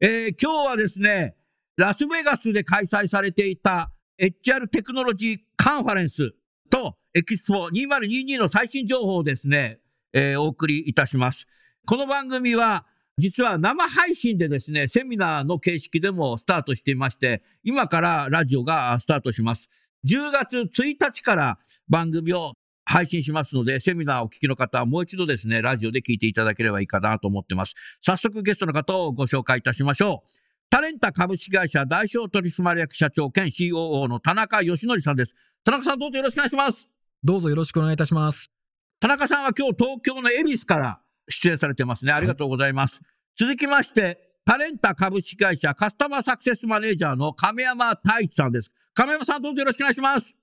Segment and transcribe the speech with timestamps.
[0.00, 1.36] えー、今日はですね
[1.76, 6.32] ラスベガスで開催されていた HR テクノロジーカンファレンス
[6.70, 9.78] とエキスポ2022の最新情報をですね、
[10.12, 11.46] えー、お送りいたします。
[11.86, 12.84] この番組は、
[13.16, 19.68] 実は生配信でですね、セミナーの形式でもスタートしていまして、今からラジオがスタートします。
[20.06, 22.52] 10月1日から番組を
[22.86, 27.74] 配信しますので、セミナーをお聞きの方はもう一度ですね、ラジオで聞いていただければいいかなと思ってます。
[28.00, 30.30] 早速ゲストの方をご紹介いたしましょう。
[30.70, 35.34] タレンタ株式会社代表取締役社長兼 COO の田中義則さんです。
[35.64, 36.88] 田中さんどうぞよろしくお願いします。
[37.24, 38.52] どうぞよろしくお願いいたします。
[39.00, 42.12] 田中さんは今日東京の恵比寿から出演されてますね。
[42.12, 43.00] ありがとうございます。
[43.00, 43.04] はい、
[43.36, 48.70] 続きまして、タレンタ株式会社カスタマーサクセスマネージャーの亀山太一さんです。
[48.94, 50.30] 亀山さんどうぞよろしくお願いします。
[50.30, 50.34] よ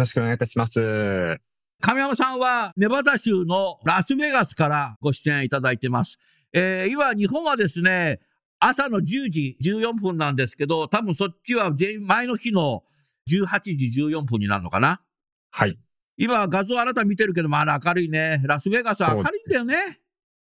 [0.00, 1.51] ろしくお願いいたします。
[1.82, 6.20] 亀山さんはネバダ州のラスベガスからご出演いただいてます。
[6.52, 8.20] えー、今日本はですね、
[8.60, 11.72] 朝の10時14分なんですけど、多分そっちは
[12.06, 12.84] 前の日の
[13.28, 15.00] 18時14分になるのかな？
[15.50, 15.76] はい。
[16.16, 18.40] 今画像あなた見てるけど、まだ明るいね。
[18.44, 19.74] ラスベガス明るいんだよね。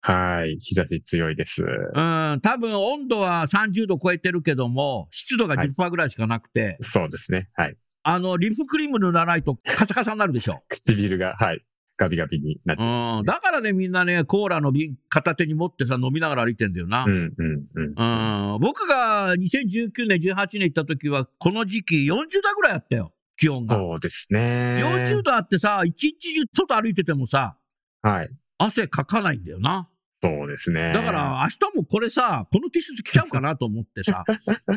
[0.00, 0.58] はい。
[0.58, 1.62] 日差し強いです。
[1.62, 1.66] う
[2.00, 2.40] ん。
[2.42, 6.78] 多分温度は30度超えてるけども、湿度が10%ぐらいしかなくて、はい。
[6.82, 7.48] そうですね。
[7.54, 7.76] はい。
[8.08, 10.62] あの、リップクリーム塗らないとカサカサになるでしょ。
[10.68, 11.64] 唇が、はい。
[11.98, 13.24] ガビガビになっちゃう、うん。
[13.24, 17.04] だからね、みんなね、コーラの瓶片手に持ってさ、飲みながら歩いてんだよな。
[17.04, 18.54] うん、うん、うん。
[18.54, 18.60] うん。
[18.60, 23.12] 僕が2019年、18年行った時は、この時期40度ぐらいあったよ。
[23.36, 23.76] 気温が。
[23.76, 24.76] そうですね。
[24.78, 27.56] 40度あってさ、一日中外歩いててもさ、
[28.02, 28.30] はい。
[28.58, 29.88] 汗かかないんだよな。
[30.20, 30.92] そうですね。
[30.92, 34.24] だから明日もこれさ、この T シャツ着ちゃうかなと思ってさ、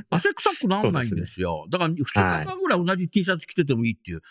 [0.09, 1.67] 汗臭くならないんですよ。
[1.71, 4.21] すね、だから2日間ぐらい同じ T シャツ着ててもいいっていう。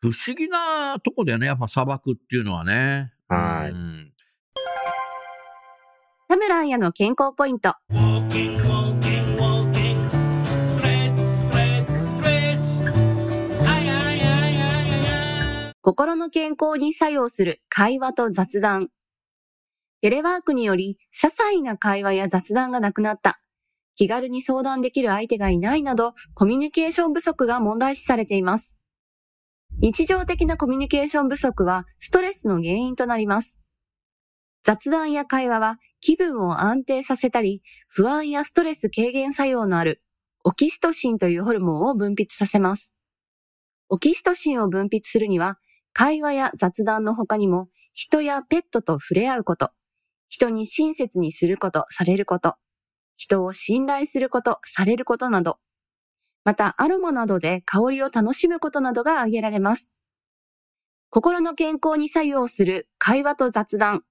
[0.00, 3.12] 不思議なとこだよね、やっぱ砂漠っていうのはね。
[3.28, 3.74] はい。
[6.28, 7.74] 田村彩の健康ポイント。
[15.80, 18.88] 心の健康に作用する会話と雑談。
[20.00, 23.40] テレワークにより、些細な会話や雑談がなくなった。
[23.96, 28.74] 気軽に相談できる相手がいないなど、コミュニケーション不足が問題視されています。
[29.78, 33.58] 日常的なコミュニケーション不足はストレスの原因となります。
[34.62, 40.00] 雑談や会話は気分を安定させたり、不安やストレス軽減作用のある
[40.46, 42.92] オキシトシンというホルモンを分泌させます。
[43.88, 45.58] オキシトシンを分泌するには、
[45.94, 49.70] 会話や雑談の他にも、人やペットと触れ合うこと、
[50.34, 52.56] 人に親切にすること、されること、
[53.16, 55.60] 人を信頼すること、されることなど、
[56.44, 59.88] またアロマなどで香りを楽しむことなどが挙げられます。
[61.08, 64.02] 心の健康に作用する会話と雑談。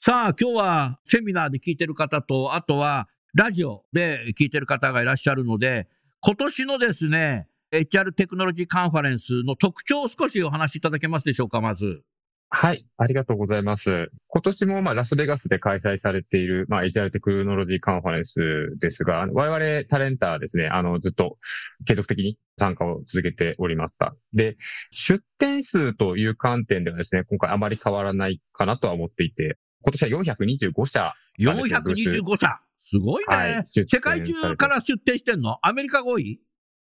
[0.00, 5.88] さあ、今日はセミナーで聞いてる方と、あとはラジオで聞いてる方がいらっしゃるので、
[6.20, 12.04] 今年のですね、HR テクノロジーカンファレンスの特徴を少しお話しいただけますでしょうか、まず。
[12.50, 14.10] はい、ありがとうございます。
[14.28, 21.36] 今年もまあラスベガスで開催されている、まあ、エジャルテクノロジーカンファレンスですが、我々タレンターですね、あの、ずっと
[21.84, 24.16] 継続的に参加を続けておりました。
[24.32, 24.56] で、
[24.90, 31.14] 出展数という観点ではですね、今回あまり変わらないかなとは思っていて、今年は425社。
[31.38, 35.58] 425社すごいね、はい、世界中から出展してんの？
[35.60, 36.40] アメリカが多い？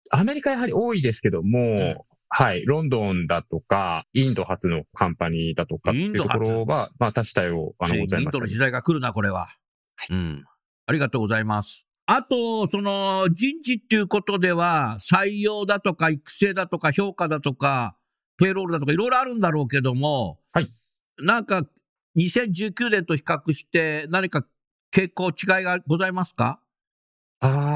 [0.10, 1.96] アメリカやはり多いですけども、うん
[2.36, 2.66] はい。
[2.66, 8.24] ロンドンだとか、インド初のカンパニーだとかっていうところは、まあ多種多様、あの、ございます。
[8.24, 9.50] インドの時代が来るな、これは。
[9.96, 10.44] はい、うん。
[10.88, 11.86] ありがとうございます。
[12.08, 17.96] あと、その、人事っていうことでは、採用だとか、育成だとか、評価だとか、
[18.38, 20.68] ペイロールだとか、いろいろあるんだろうけども、はい。
[21.20, 21.62] なんか、
[22.18, 24.44] 2019年と比較して、何か
[24.92, 26.63] 傾向、違いがございますか？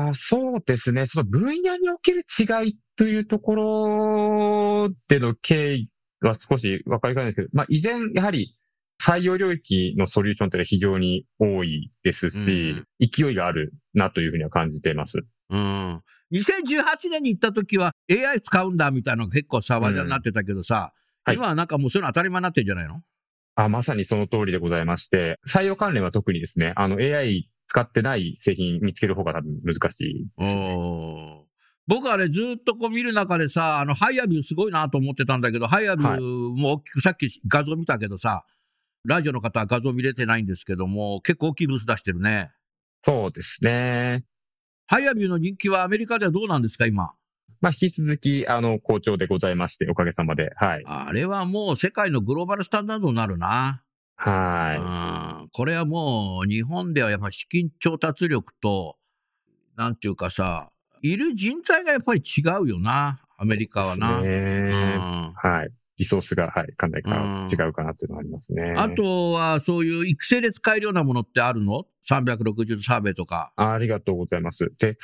[0.08, 1.06] ああ、そうですね。
[1.06, 5.90] その分野における違いというところでの経緯
[6.22, 8.54] は少しわかりかねないですけど、まあ、依然、やはり、
[9.00, 15.20] 採用領域のソリューションって非常に多いですし、勢いがあるなというふうには感じています。
[15.50, 16.02] うん。
[16.34, 20.94] 2018年に行った時は AI 使うんだみたいなのが結構騒ぎになってたけどさ、は
[21.34, 23.02] い今はなんかもうそういうの当たり前になってるんじゃないの？
[23.58, 31.44] あ、まさにその通りでございまして、採用関連は特にですね、あの AI 使ってない製品見つける方が多分難しいですね。
[31.88, 36.22] 僕はね、ずっとこう見る中でさ、あの、 HireVue すごいなと思ってたんだけど、 HireVue
[36.62, 38.44] も大きく、さっき画像見たけどさ、
[39.06, 42.52] ラジオの方は画像見れてないんですけども、結構大きいブース出してるね。
[43.04, 44.26] そうですね。
[44.86, 47.14] HireVue の人気はアメリカではどうなんですか、今？
[47.60, 50.52] まあ、引き続き、あの、好調でございまして、おかげさまで。
[50.56, 50.84] はい。
[50.86, 53.84] あれはもう世界のグローバルスタンダードになるな。
[54.20, 58.98] はうんこれはもう日本ではやっぱ資金調達力と、
[59.76, 60.72] なんていうかさ、
[61.02, 63.88] いる人材がやっぱり違うよな、アメリカい。
[63.90, 64.22] はな。
[64.22, 65.70] ねうんはい。
[65.98, 67.04] リソースが、はい、かなり
[67.52, 68.74] 違うかなっていうのはありますね。
[68.78, 73.52] あとはそういう育成で使えるようなものってあるの ?360 サーベイとか。
[73.56, 74.72] あ、ありがとうございます。
[74.78, 74.98] で、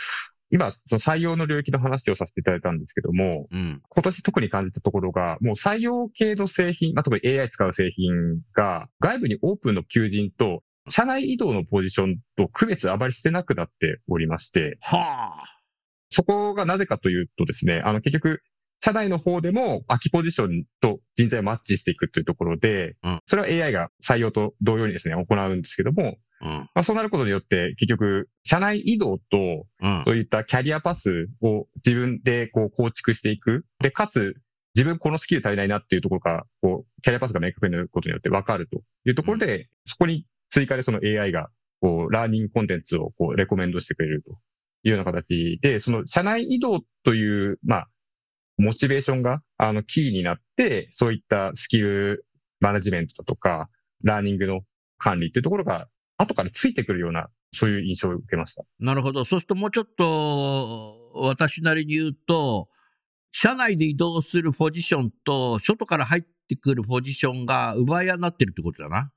[0.53, 3.81] 今、その採用の領域の話をさせていただいたんですけども、うん。
[3.89, 15.59] 今年特に感じたところが、もう採用系の製品、まあ、特に AI 使う製品が、外部にオープンの求人と、社内移動のポジションと区別あまりしてなくなっておりまして、はあ。
[16.11, 18.43] そこがなぜかというとですね、あの結局、
[18.79, 26.49] 社内の方でも空きポジションと人材をマッチしていくというところで、うんそれは AI が採用と同様にですね、行うんですけども、うん。
[26.49, 30.03] まあ、そうなることによって、結局、社内移動と、うん。
[30.05, 33.65] そういったキャリアパスを自分でこう構築していく。
[33.79, 34.35] で、かつ、
[34.75, 41.49] 自分このスキル足りないなっていうところが、こう、キャリアパスが明確になることによって分かるというところで、そこに追加でその AI が、
[41.79, 44.31] こう、ラーニングコンテンツをこう、レコメンドしてくれると
[44.83, 47.87] いうような形で、その社内移動という、まあ、
[48.57, 52.25] モチベーションが、あの、キーになって、そういったスキル
[52.59, 53.69] マネジメントだとか、
[54.03, 54.61] ラーニングの
[54.97, 55.87] 管理っていうところが、
[56.17, 58.63] 後からついてくるような、そういう印象を受けました。
[58.79, 59.25] なるほど。
[59.25, 62.69] そうするともうちょっと、私なりに言うと、
[63.31, 69.11] 社内で移動するポジションと、外から入ってくるポジションが奪い合いになってるってことだな。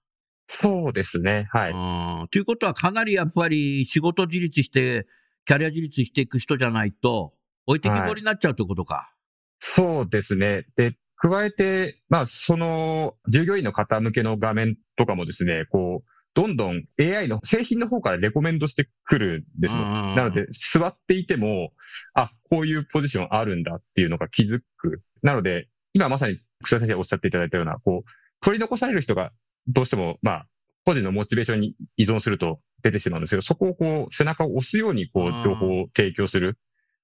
[0.49, 1.49] そうですね。
[1.51, 1.73] はい。
[1.73, 2.29] うん。
[2.29, 5.07] ということはかなりやっぱり仕事自立して、
[5.45, 7.35] キャリア自立していく人じゃないと、
[7.67, 9.13] 置いてきぼりになっちゃうってことか。
[9.59, 10.67] そうですね。
[10.77, 19.81] で、加えて、まあ、その、従業員の方向けの画面とかもですね、こう、どんどん AI の製品の方からレコメンドしてくるんですよ。
[19.81, 21.73] うんなので、座っていても、
[22.13, 25.01] あ、こういうポジションあるんだっていうのが気づく。
[25.23, 28.11] なので、今まさに草先生おっしゃっていただいたような、こう、
[28.43, 29.33] 取り残される人が
[29.67, 30.47] どうしても、まあ、
[30.85, 36.59] 個人のモチベーションに依存すると出てしまうんですけど、そこをこう、背中を押すように、こう情報を提供する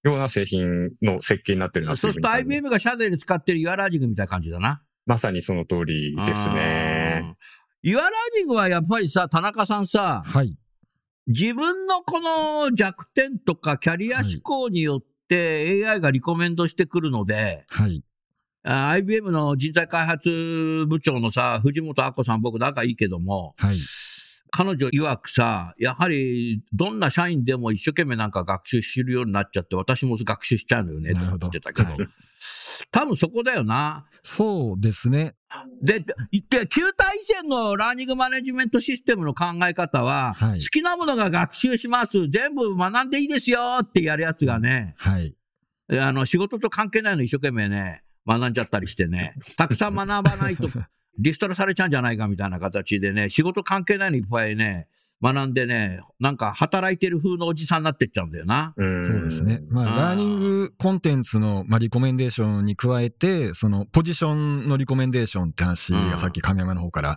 [0.05, 4.83] ような製品の設計になってるなそうすると IBM が社内で使ってる Your Learning みたいな感じだな。
[5.07, 7.35] まさにその通りですね。
[7.85, 7.91] うん。
[7.91, 10.57] Your Learning はやっぱりさ、田中さんさ、はい。
[11.27, 18.03] 自分のこの弱点とかキャリア志向によって AI がリコメンドしてくるので、はい。
[18.65, 23.77] あ IBM の人材開発部長のさ、藤本明子さん僕仲いいけども、はい。
[24.55, 32.09] 彼女曰くさ、やはりどんな社員でも一生懸命なんか学習するようになっちゃって、私も学習しちゃうのよね、となるほど言ってたけどはい。
[32.91, 34.07] 多分そこだよな。
[34.23, 35.35] そうですね。
[35.81, 36.15] で、で、
[36.69, 42.29] 旧体制のラーニングマネジメントシステムの考え方は、はい好きなものが学習します。
[42.29, 45.35] 全部学んでいいですよってやるやつがね、はい。
[45.99, 50.69] あの、仕事と関係ないの一生懸命ね、学んじゃったりしてね、たくさん学ばないと、
[51.19, 54.89] リストラされちゃうんじゃないかみたいな形でね、仕事関係ないのいっぱいね、
[55.23, 58.73] 学んでね、なんか働いてる風のおじさんになってっちゃうんだよな。
[58.77, 59.63] うんそうですね。
[59.69, 67.11] まあ、あーラーニングコンテンツの、まあ、リコメンデーションに加えて、その、ポジションのリコメンデーションって話がさっき亀山の方から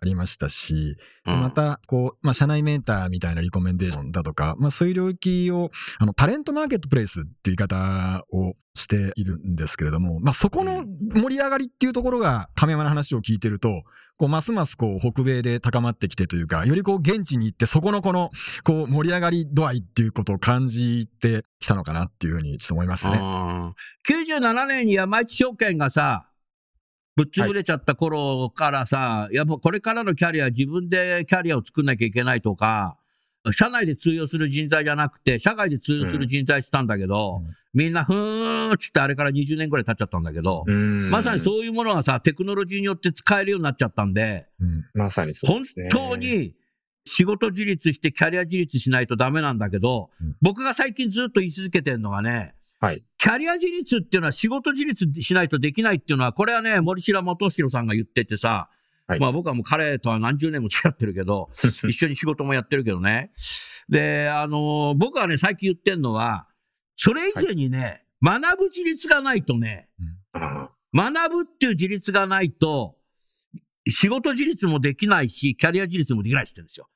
[0.00, 13.82] ありましたし、うんまた、こう、まあ、社内メンターみたいなリコメンデーションだとか、まあ、そういう領域を、あの、タレントマーケットプレイスっていう言い方をしているんですけれども、まあ、そこの盛り上がりっていうところが、亀山の話を聞いてると、
[14.18, 18.30] こう、ますますこう、北米で高まってきてというか、よりこう、現地に行って、そこのこの、
[18.64, 23.18] こう、盛り上がり度合いっていうことを感じてきたのかなっていうふうにちょっと思いましたね。
[23.18, 23.74] うん
[24.08, 26.28] 97年に山一証券がさ、
[27.14, 32.96] ぶっ潰れちゃった頃からさ、やっぱこれからのキャリア、自分でキャリアを作んなきゃいけないとか、
[33.52, 44.84] 社内で通用する人材じゃなくて、社外で通用する人材したんだけど、うんみんなふーんっつってあれから20年ぐらい経っちゃったんだけど、うんまさにそういうものがさ、テクノロジーによって使えるようになっちゃったんで、うん。
[44.94, 45.88] まさにそう本ですね。
[45.90, 46.54] 当に
[47.04, 53.02] 仕事自立してキャリア自立しないとダメなんだけど、うん僕が最近ずっと言い続けてるのがね、はい。
[53.18, 58.70] キャリア自立っていうのは仕事自立しないとできないっていうのは、これはね、森白元弘さんが言っててさ、
[59.08, 59.20] はい。
[59.20, 61.48] まあ僕はもう彼とは何十年も付き合ってるけど、
[61.88, 63.32] 一緒に仕事もやってるけどね。
[63.88, 66.46] で、あの僕はね、最近言ってるのは、
[66.94, 69.88] それ以前にね、学ぶ自立がないとね、
[70.32, 72.98] あ学ぶっていう自立がないと、
[73.88, 76.88] 仕事自立もできないし、キャリア自立もできないって言ってるんですよ。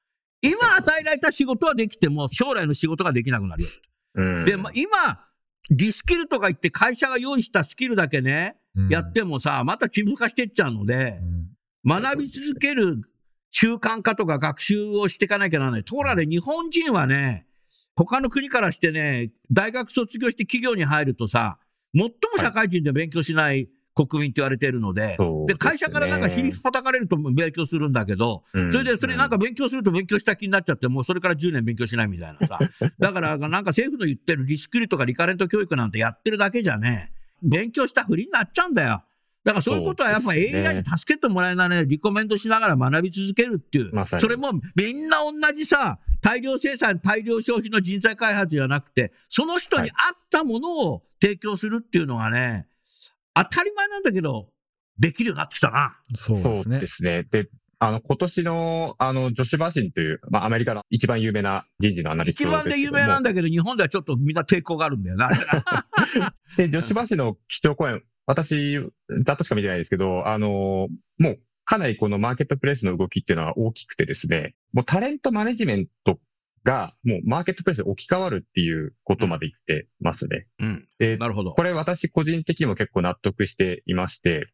[0.42, 3.68] 今与えられた仕事はできても、将来の仕事ができなくなるよ。
[4.16, 4.44] うん。
[4.44, 5.24] で、ま今、
[5.70, 8.88] リスキルとか言って会社が用意したスキルだけね、うん。
[8.88, 11.51] やってもさ、また規模化してっちゃうのでう、ん
[11.86, 13.02] 学び続ける
[13.50, 15.84] 習慣化とか学習をしていかなきゃならない。
[15.84, 17.46] ところがね、日本人はね、
[17.94, 21.58] 他の国からしてね、大学卒業して企業に入るとさ、
[21.94, 32.58] 最も社会人で勉強しない国民って言われてるので、で、そうで会社からなんか尻叩かれると勉強するんだけど、うんそれでそれなんか勉強すると勉強した気になっちゃって、もうそれから10年勉強しないみたいなさ。
[32.98, 37.12] だからなんか政府の言ってるリスキルとかリカレント教育なんてやってるだけじゃね、
[37.42, 39.04] 勉強したふりになっちゃうんだよ。
[39.44, 40.38] だからそういうことはやっぱ AI
[40.76, 43.92] に助けてもらえながらね、リコメンドしながら学び続けるっていう。
[43.92, 49.96] まそれもみんな同じさ、大量生産、大量消費の人材開発じゃなくて、その人に合っ
[50.30, 52.68] たものを提供するっていうのがね、
[53.34, 54.48] 当たり前なんだけど、
[54.98, 55.98] できるようになってきたな。
[56.14, 56.86] そうですねで。
[56.86, 57.24] すね。
[57.24, 65.30] で、あの、今年の、あの、ジョシュ・バーシンという、まあ、アメリカの一番有名な人事のアナリスト一番で有名なんだけど、日本ではちょっとみんな抵抗があるんだよな。
[66.56, 68.78] で、女子橋の基調講演、私、
[69.24, 76.18] ざっとしか見てないですけど、あの、もう、かなりこのマーケットプレイスの動きっていうのは大きくてですね、もうタレントマネジメント
[76.64, 80.46] が、もうマーケットプレイスで置き換わるっていうことまで言ってますね。
[80.60, 80.88] うん。
[80.98, 81.62] で、なるほどこ。
[81.62, 84.48] れ私個人的にも結構納得していまして、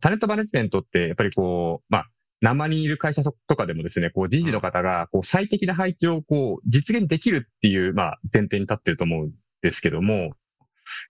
[0.00, 2.10] タレントマネジメントってやっぱりこう、まあ、
[2.42, 10.32] 何万人いる会社とかでもですね、こう人事の方がこう最適な配置をこう実現できるっていう、まあ、前提に立ってると思うんですけども、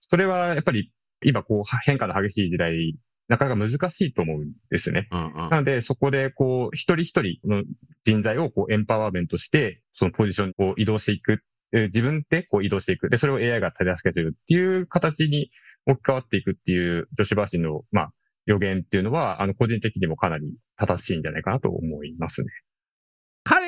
[0.01, 0.93] それはやっぱり
[1.25, 2.97] 今こう変化の激しい時代、
[3.29, 5.09] なかなか難しいと思うんですね。
[5.11, 7.65] うんうんなので、そこで、こう、一人一人の
[8.05, 11.43] 人材を、こう、エンパワーメントして、そのポジションを移動していく。
[11.73, 13.11] えー自分で、こう、移動していく。
[13.11, 15.51] で、それを AI が手助けするっていう形に
[15.87, 18.13] 置き換わっていくっていう、女子バーシンの、まあ、
[18.47, 20.47] 予言っていうのは、あの、個人的にもかなり
[20.77, 22.49] 正しいんじゃないかなと思いますね。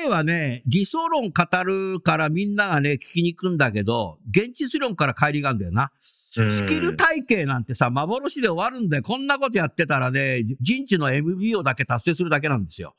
[0.09, 5.83] 彼はね、理想論語るからみんながね、聞きに行くんだけど、現実論から乖離があるんだよな。
[5.83, 5.89] うん
[6.31, 9.03] スキル体系なんてさ、幻で終わるんだよ。
[9.03, 12.95] こんなことやってたらね、人事の MBO だけ達成するだけなんですよ。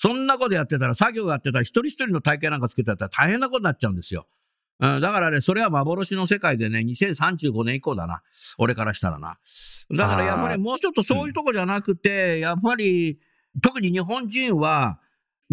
[0.00, 4.26] そんなことやってたら、作業やってたら、一人一人の体系なんかつけてたら大変なことになっちゃうんですよ。
[4.80, 8.22] うん、だからね、それは幻の世界でね、2035年以降だな。
[8.58, 9.38] 俺からしたらな。
[9.92, 13.20] だからやっぱりもうちょっとそういうとこじゃなくて、やっぱり、
[13.62, 14.98] 特に日本人は、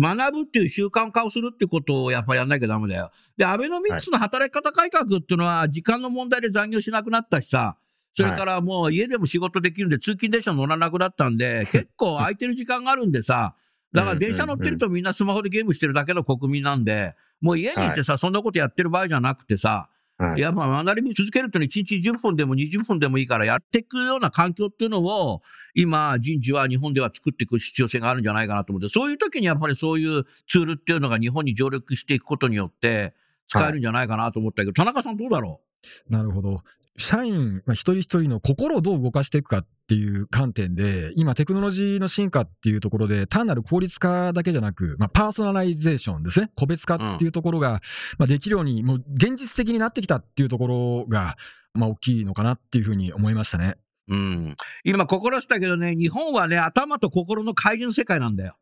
[0.02, 3.12] 学ぶっていう習慣化をするってことをやっぱりやんなきゃダメだよ。
[3.38, 7.78] で、アベノミクスの働き方改革っていうのは、時間の問題で残業しなくなったしさ、
[8.16, 13.56] それからもう家でも仕事できるんで、通勤電車乗らなくなったんで、結構空いてる時間があるんでさ、
[13.94, 19.90] だから電車乗ってるとみんなスマホでゲームしてるだけの国民なんで、もう家にいてさ、そんなことやってる場合じゃなくてさ、
[20.22, 20.42] はい。
[20.42, 25.42] やっぱ学び続けるってのは1日10分でも20分でもいいからやっていくような環境っていうのを、
[25.74, 33.16] 今、人事は日本では作っていく必要性があるんじゃないかなと思って、そういう時にやっぱりそういうツールっていうのが日本に上陸していくことによって、
[33.48, 35.60] 使えるんじゃないかなと思ったけど、田中さんどうだろ
[36.08, 36.62] なるほど。
[36.98, 46.52] 社員、まあ、一人一人の心をどう動かしていくかっていう観点で、今テクノロジーの進化っていうところで、単なる効率化だけじゃなく、まあ、パーソナライゼーションですね。
[46.56, 47.82] 個別化っていうところが、
[48.18, 51.38] まあ、できるように、もう現実的になってきたっていうところが、
[51.74, 53.78] まあ、大きいのかなっていうふうに思いましたね。
[54.08, 54.56] ううん。
[54.84, 58.56] 今、心したけどね、日本はね、頭と心の乖離の世界なんだよ。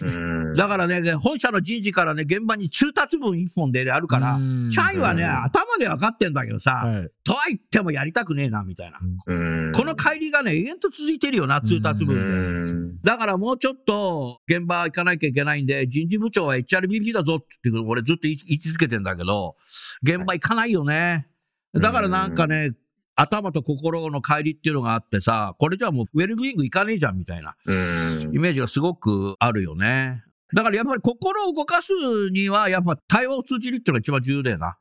[0.00, 7.10] うんだからね、本社の人事からね、現場に通達文一本であるから、うん社員はね、うん頭で分かってんだけどさ、はい。
[7.24, 8.98] とは言ってもやりたくねえな、みたいな。
[9.26, 12.72] うんこの乖離がね、永遠と続いてるよな、通達う文で。
[12.72, 19.56] んだからもうちょっと現場行かなきゃいけないんで、人事部長は HRBP だぞって言って俺ずっと言い言い続けてんだけど、
[20.02, 21.28] 現場行かないよね。
[21.74, 22.70] だからなんかね、
[23.16, 30.24] 頭と心の乖離っていうのがあってさ、これじゃもうウェルビーイング行かねえじゃんみたいなうんイメージがすごくあるよね。
[30.54, 31.92] だからやっぱり心を動かす
[32.30, 34.76] には、やっぱ対話を通じるっていうのが一番重要だよな。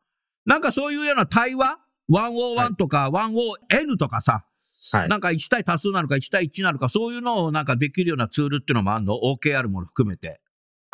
[0.45, 1.79] なんかそういうような対話
[2.11, 4.45] ?101 とか 1ON とかさ、
[4.91, 5.07] はい。
[5.07, 10.41] なんか1対多数なのか1対1なのか、そういうのをなんかできるようなツールっていうのもあるの ?OKR も含めて。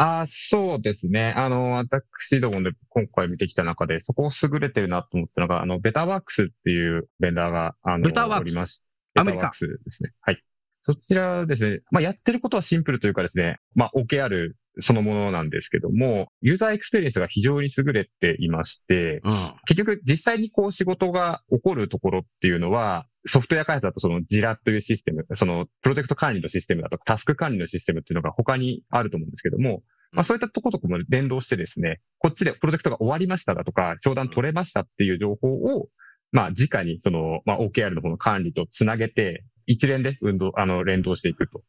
[0.01, 1.34] あそうですね。
[1.36, 10.12] あの、私どもで今回見てきた中で、そこを優れてるなと思ったのが、あの、 Betterworksっていうベンダーが、あの、ベタワークスおりましアメリカ Betterworksですね。
[10.22, 10.41] はい。
[10.84, 19.34] そちらですね、まあ、やってることはシンプルというかですね、まあ、OKR そのものなんですけども、ユーザーエクスペリエンスが非常に優れていまして、うん。
[19.68, 35.90] 結局実際にこう仕事が起こるところっていうのは、ソフトウェア開発だとその Jira というシステム、そのプロジェクト管理のシステムだとかタスク管理のシステムっていうのが他にあると思うんですけども、まあそういったところとかも連動してですね、こっちでプロジェクトが終わりましただとか、商談取れましたっていう情報を、
[36.32, 41.62] まあ直にその、まあ OKR の方の管理とつなげて、一連で運動、あの、連動していくと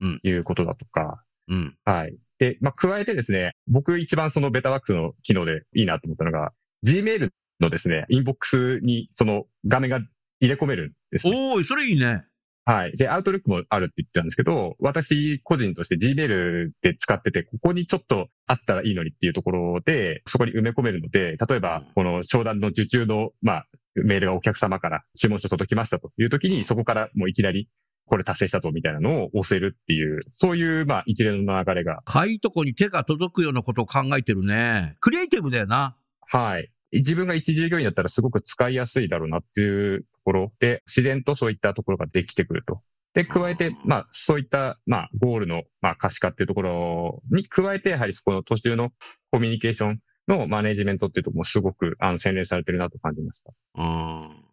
[0.00, 1.76] うんいうことだとか、うん。
[1.84, 2.16] はい。
[2.38, 6.52] で、まあ、加えてですね、僕一番そのベタワックスの機能でいいなと思ったのが、
[6.86, 10.00] Gmail のですね、インボックスにその画面が
[10.40, 11.52] 入れ込めるんですね。
[11.54, 12.24] おーい、それいいね。
[12.68, 12.92] はい。
[12.98, 27.70] で、アウトルックもあるって言ってたんですけど、私個人として Gmail で使ってて、ここにちょっとあったらいいのにっていうところで、そこに埋め込めるので、例えば、この商談の受注の、まあ、メールがお客様から注文書届きましたという時に、そこからもういきなり、
[28.04, 34.96] これ達成したぞみたいなのを押せるっていう、そういう、まあ、一連の流れがかいとこに手が届くようなことを考えてるね。
[35.00, 35.96] クリエイティブだよな。
[36.26, 36.70] はい。
[36.92, 42.80] 自分が一従業員だったらすごく使いやすいだろうなっていうところで、自然とそういったところができてくると。
[43.14, 48.90] で、加えて、まあ、そういった、まあ、ゴールの、まあ、可視化っていうところに加えて、やはりそこの途中の
[49.30, 53.52] コミュニケーションのマネジメントっていうところもすごく、あの、洗練されてるなと感じました。
[53.76, 54.48] うん。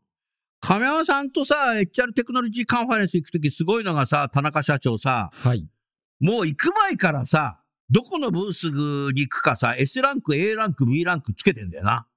[0.61, 5.69] 亀山さんとさ、HR テクノロジーカンファレンス行くときすごいのがさ、田中社長さ、はい。
[6.19, 7.61] もう行く前からさ、
[7.91, 12.07] どこのブースに行くかさ、S ランク、A ランク、B ランクつけてんだよな。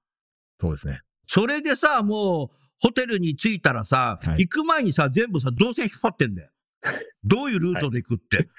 [0.59, 1.01] そうですね。
[1.27, 6.49] それでさ、もう、ホテルに着いたらさ、はい行く前にさ、全部さ、動線引っ張ってんだよ。
[7.23, 8.49] どういうルートで行くって。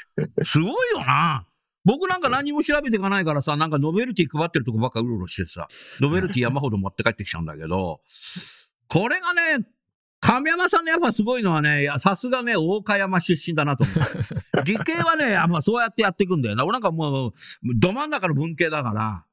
[0.44, 1.46] すごいよな。
[1.84, 5.68] 僕なんか何も調べていかないからさ、なんかノベルティ配ってるとこばっかうろうろしてさ、
[6.00, 8.00] ノベルティ山ほど持って帰ってきちゃうんだけど、
[8.88, 9.66] これがね、
[10.20, 13.96] 亀山さんのやっぱすごいのはね、さすがね、大岡山出身だなと思う。
[14.64, 16.64] 理系はね、やっぱそうやってやっていくんだよな。
[16.64, 17.32] 俺なんかもう、
[17.76, 19.24] ど真ん中の文系だから、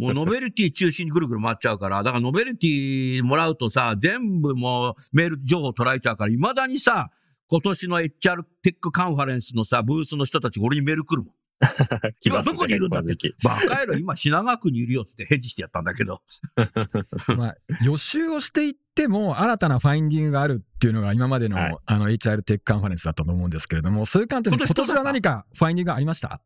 [0.00, 7.10] もうノベルティ中心にぐるぐる回っちゃうから、だからノベルティもらうとさ、全部もうメール情報捉えちゃうから、未だにさ、
[7.48, 11.34] 今年の HR テックカンファレンスのさ、ブースの人たちが俺にメール来るもん。
[12.24, 13.34] 今どこにいるんだって。
[13.44, 16.22] バカ野郎、今品川区にいるよって返事してやったんだけど。
[17.36, 21.76] まあ、予習をしていっても、新たな finding があるっていうのが今までの、はい。
[21.84, 26.40] あの、HR テックカンファレンスだったと思うんですけれども、そういう観点で今年今年は何か finding がありました？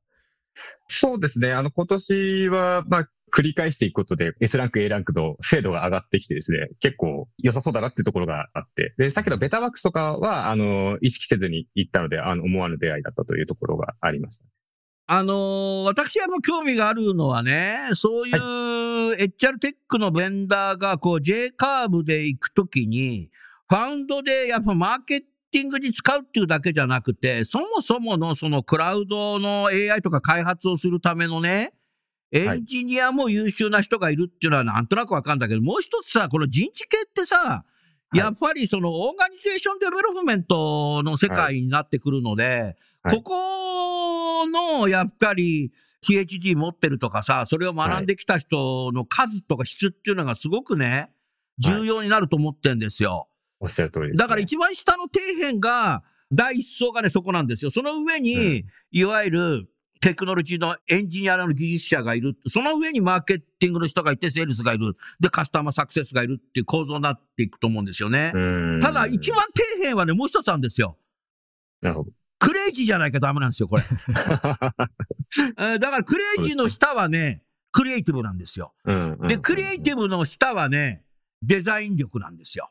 [0.88, 1.52] そうですね。
[1.52, 14.46] あの、今年は、まあ、繰り返していくことで、S ランク、A ランクの精度が上がってきてですね、結構良さそうだなっていうところがあって、で、さっきの Betterworks とかは、あの、意識せずに行ったので、あの、思わぬ出会いだったというところがありました。
[15.06, 23.28] あのー私はもう興味があるのはね、そういう HR テックのベンダーがこう J カーブで行くときに、
[23.68, 25.22] ファウンドでやっぱマーケ
[25.54, 31.72] ティングに使うっていうだけじゃなくて、そもそものそのクラウドの AI とか開発をするためのね、
[32.32, 37.64] エンジニアも優秀な人がいるっていうのはなんとなくわかんだけど、もう一つさ、この人事系ってさ、
[38.12, 38.18] い。
[38.18, 43.16] やっぱりその organization development の世界になってくるので、はい。
[43.16, 45.70] ここのやっぱり
[46.04, 51.12] PhD 持ってるとかさ、それを学んできた人の数とか質っていうのがすごくね、
[51.60, 53.28] 重要になると思ってんですよ。
[53.64, 54.16] おっしゃる通りです、ね。
[54.18, 57.70] だから一番下の底辺が、第一層がね、そこなんですよ。
[57.70, 59.68] その上に、うんいわゆる
[60.00, 62.36] テクノロジーのエンジニアの技術者がいる。
[62.46, 64.96] その上にマーケティングの人がいて、セールスがいる。
[65.18, 68.32] で、カスタマーサクセスがいるっていう構造になっていくと思うんですよね。
[68.34, 70.98] うんただ、一番底辺はね、もう一つあるんですよ。
[71.80, 72.10] なるほど。
[72.38, 73.82] クレイジーじゃないかダメなんですよ、これ。
[73.82, 73.86] え
[75.76, 78.74] ーだから、クレイジーの下はね、クリエイティブなんですよ。
[78.84, 81.03] うんで、クリエイティブの下はね、
[81.46, 82.70] デザイン力なんですよ。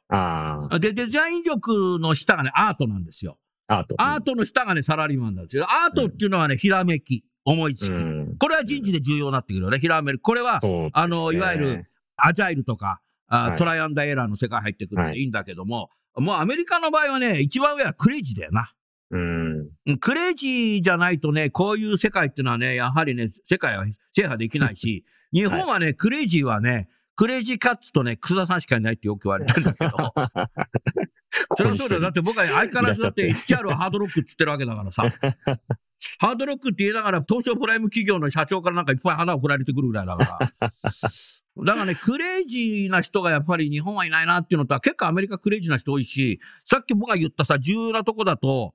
[0.79, 3.38] で、デザイン力の下がね、アートなんですよ。
[3.67, 3.95] アート。
[3.97, 5.65] アートの下がね、サラリーマンなんですよ。
[5.65, 7.91] アートっていうのはね、ひらめき、思いつき。
[7.91, 10.19] うんこれは人事で重要になってくるよね、ひらめき。
[10.19, 11.86] これは、ねあの、いわゆる、
[12.17, 18.73] アジャイルとか、あはいトライアンダーエラーの世界入ってくるんはいでいいんだけども、もうアメリカの場合はね、一番上はクレイジーだよな。
[19.12, 19.69] うん。
[19.86, 29.91] うんクレイジーじゃないとね、こういう世界っていうのはね、やはりね、世界は制覇できないし、 日本はね、クレイジーはね、クレイジーキャッツとね、楠田さんしかいないってよく言われてるんだけど、
[31.58, 32.02] それはそうだよ。
[32.02, 35.04] だって僕は相変わらずだって HR はハードロックって言ってるわけだからさ。
[36.19, 40.69] ハードロックって言いながら、東証プライム企業の社長からなんかいっぱい花送られてくるぐらいだから。
[41.65, 48.73] だからね、クレイジーな人がやっぱり日本はいないなっていうのとは結構アメリカクレイジーな人多いし、さっき僕が言ったさ、重要なとこだと、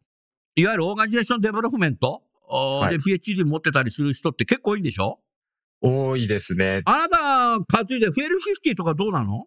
[0.54, 2.22] いわゆる organization development
[2.88, 5.18] で PhD 持ってたりする人って結構多いんでしょ？
[5.80, 6.82] 多いですね。
[6.86, 9.46] あなた担いでフェルフィフティとかどうなの？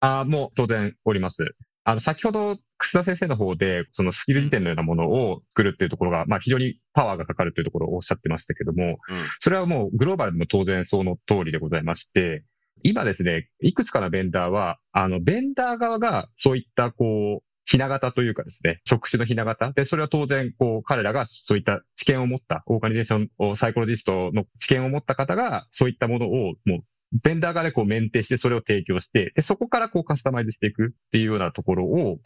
[0.00, 1.54] あもう当然おります。
[1.84, 8.98] あの、先ほど楠田先生の方で、そのスキル辞典のようなものを作るっていうところが、まあ非常にパワーがかかるというところをおっしゃってましたけども、
[9.40, 12.44] それはもうグローバルでも当然その通りでございまして、
[12.84, 19.72] 今ですね、いくつかのベンダーは、あの、ベンダー側がそういったこう、ひな形というかですね、職種のひな形。
[19.72, 26.84] で、それは当然、こう、彼らがそういった知見を持った、 organization、psychologist の知見を持った方が、そういったものを、もう、
[27.22, 32.18] ベンダー側でこうメンテしてそれを提供して、で、そこからこうカスタマイズしていくっていうようなところを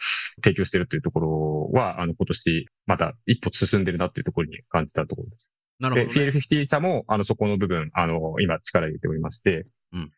[0.44, 5.51] 提供しているというところは、あの、今年、また一歩進んでるなっていうところに感じたところです。
[5.81, 6.27] なるほど、ね。
[6.27, 9.66] で、PL50 社も、あの、そこの部分、あの、今力入れておりまして。
[9.92, 10.12] うん。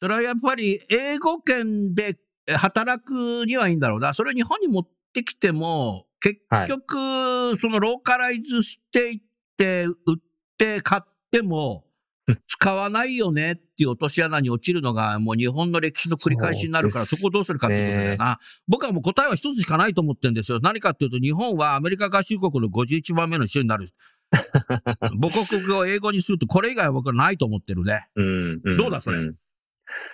[0.00, 2.16] それはやっぱり、英語圏で
[2.48, 4.14] 働くにはいいんだろうな。
[4.14, 9.20] それを日本に持ってきても、結局、はい、そのローカライズしていっ
[9.56, 10.20] て、売っ
[10.56, 11.84] て買っても、
[12.46, 18.38] 使わないよねっていう落とし穴に落ちるのがもう日本の歴史の繰り返しになるから、そこをどうするかってことだよな。
[18.68, 20.60] 僕はもう答えは一つしかないと思ってるんですよ。
[20.62, 23.90] 何かっていうと、日本はアメリカ合衆国の51番目の人になる。
[25.20, 28.06] 母国語を英語にすると、これ以外は僕はないと思ってるね。
[28.14, 29.36] うん、うん、どうだ、それ、うん。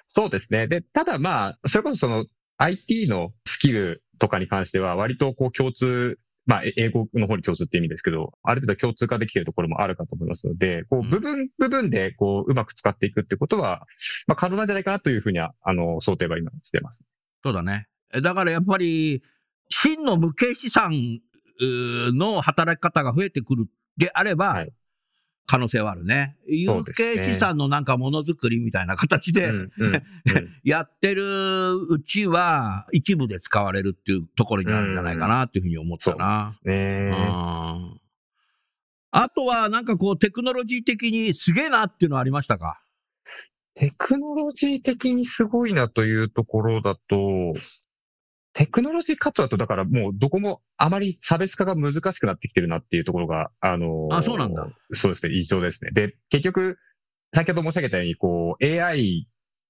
[0.08, 0.66] そうですね。
[0.68, 2.26] で、ただまあ、それこそその
[2.58, 13.86] IT のスキルとかに関しては、割とこう共通まあ、英語の方に共通って意味ですけど、ある程度共通化できているところもあるかと思いますので、こう、部分、部分で、こう、うまく使っていくってことは、
[14.26, 17.04] まあ、可能なんじゃないかなというふうには、あの、想定は今してます。
[17.44, 17.84] そうだね。
[18.22, 19.22] だからやっぱり、
[19.68, 20.90] 真の無形資産
[21.60, 23.66] の働き方が増えてくる
[23.98, 24.72] であれば、はい、
[25.48, 26.36] 可能性はあるね。
[26.46, 29.50] 有形資産のなんかものづくりみたいな形で、
[30.62, 36.54] やってるうちは一部で使われるっていうところになるんじゃないかなっていうふうに思ったな。
[36.62, 38.00] うん、
[39.10, 42.82] あとはなんかこうテクノロジー的にすげえなっていうのはありましたか？
[43.74, 47.54] テクノロジー的にすごいなというところだと、
[48.58, 54.68] テクノロジーカットだと、だからもうどこもあまり差別化が難しくなってきてるなっていうところが、あのー、あ、そうなんだ。
[54.94, 55.92] そうですね、印象ですね。
[55.92, 56.76] で、結局、
[57.32, 59.28] 先ほど申し上げたように、こう、AI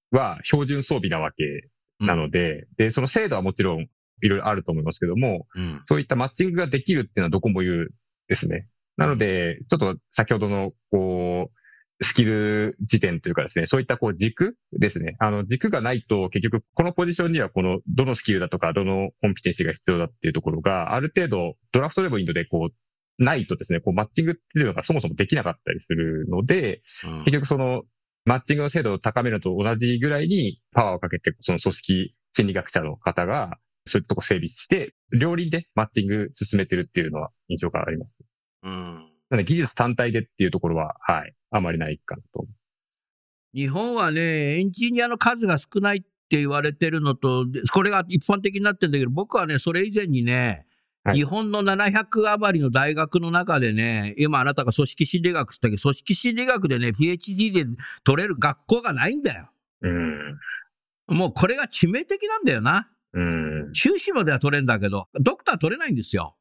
[0.09, 1.69] は標準装備なわけ
[2.03, 3.89] なので、うん、で、その精度はもちろんい
[4.27, 7.89] ろいろあると思いますけども、うん、そういったマッチングができるっていうのはどこも言う
[8.27, 8.67] ですね。
[8.97, 11.58] なので、ちょっと先ほどの、こう、
[12.01, 15.15] スキル時点というかですね、そういったこう軸ですね。
[15.19, 27.83] あの軸がないと結局このポジションにはこのどのスキルだとかどのコンピテンシーが必要だっていうところがある程度ドラフトでもいいのでこうないとですね、こうマッチングっていうのがそもそもできなかったりするので、うん、結局その
[28.23, 38.19] マッチングの精度を高めるのと同じぐらいにパワーをかけてその組織心理学者の方がそういうとこ整備して、両輪でマッチング進めてるっていうのは印象があります。
[38.63, 39.09] うん。
[39.29, 42.47] なので技術単体でっていうところは、はい、あまりないかと。
[43.53, 50.65] 日本はね、エンジニアの数が少ないって言われてるのと、これが一般的になってるんだけど、僕はね、それ以前にね、
[51.03, 57.65] はい、日本の700余りの大学の中でね、今あなたが組織心理学って言ったけど、組織心理学でね、PhD で
[58.03, 59.49] 取れる学校がないんだよ。
[59.81, 60.39] うん。
[61.07, 62.91] もうこれが致命的なんだよな。
[63.13, 63.69] うん。
[63.73, 66.35] 修士までは取れんだけど、ドクター取れないんですよ。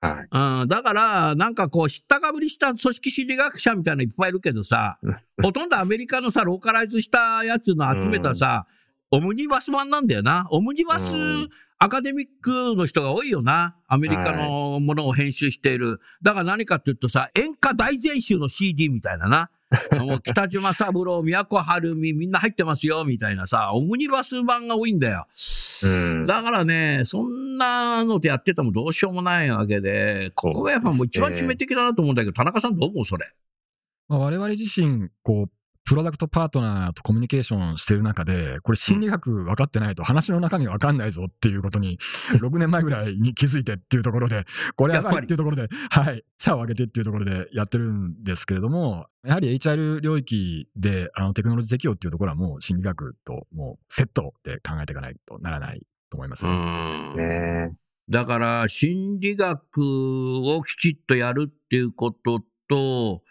[0.00, 0.28] はい。
[0.62, 4.98] うん、だから、なんかこう、知ったかぶりした組織心理学者みたいなのいっぱいいるけどさ、
[5.42, 8.66] ほとんどアメリカのさ、ローカライズしたやつの集めたさ、
[9.12, 10.46] うん、オムニバス版なんだよな。
[10.50, 11.12] オムニバス
[11.82, 13.74] アカデミックの人が多いよな。
[13.88, 16.00] アメリカのものを編集している。
[16.22, 19.50] だから何かっていうとさ、演歌大全集の CD みたいなな。
[20.00, 25.26] もう北島三郎、宮古晴美、みんな入ってますよ、みたいなさ、オムニバス版が多いんだよ。
[25.82, 33.26] うん、だからね、そんなのでやっててもどうしようもないわけで、ここがやっぱもう一番致命的だなと思うんだけど、田中さんどう思うそれ？
[34.08, 35.50] まあ、我々自身、こう、
[35.84, 41.98] プロダクトパートナーとコミュニケーションしてる中で、これ心理学分かってないと話の中身分かんないぞっていうことに、
[42.40, 44.44] 6年前ぐらいに気づいてっていうところで、
[44.76, 57.74] これやばいっていうところで、はい、社を上げてっていうところでやってるんですけれども、やはり HR 領域であのテクノロジー適用っていうところはもう心理学ともうセットで考えていかないとならないと思いますね。
[58.08, 59.60] だから、心理学
[60.44, 63.22] をきちっとやるっていうことと、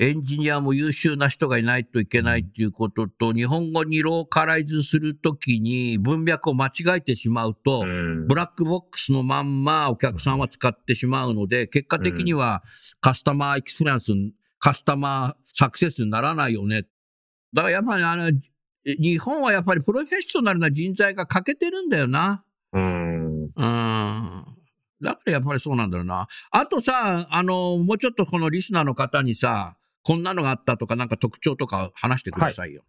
[0.00, 7.84] エンジニアも優秀な人がいないといけないっていうことと、日本語にローカライズするときに文脈を間違えてしまうと、
[8.28, 12.62] ブラックボックスのまんまお客さんは使ってしまうので、結果的には
[13.00, 14.12] カスタマーエクスペリエンス、
[14.60, 16.82] カスタマーサクセスにならないよね。
[17.52, 18.30] だからやっぱりあの、
[18.84, 22.44] 日本はやっぱりプロフェッショナルな人材が欠けてるんだよな。
[22.72, 23.42] うん。
[23.46, 23.50] うん。
[23.56, 26.28] だからやっぱりそうなんだろうな。
[26.52, 29.76] あとさ、あの、もうちょっとこのリスナーの方にさ、
[30.08, 32.82] こんなのがあったとか、なんか特徴とか話してくださいよ。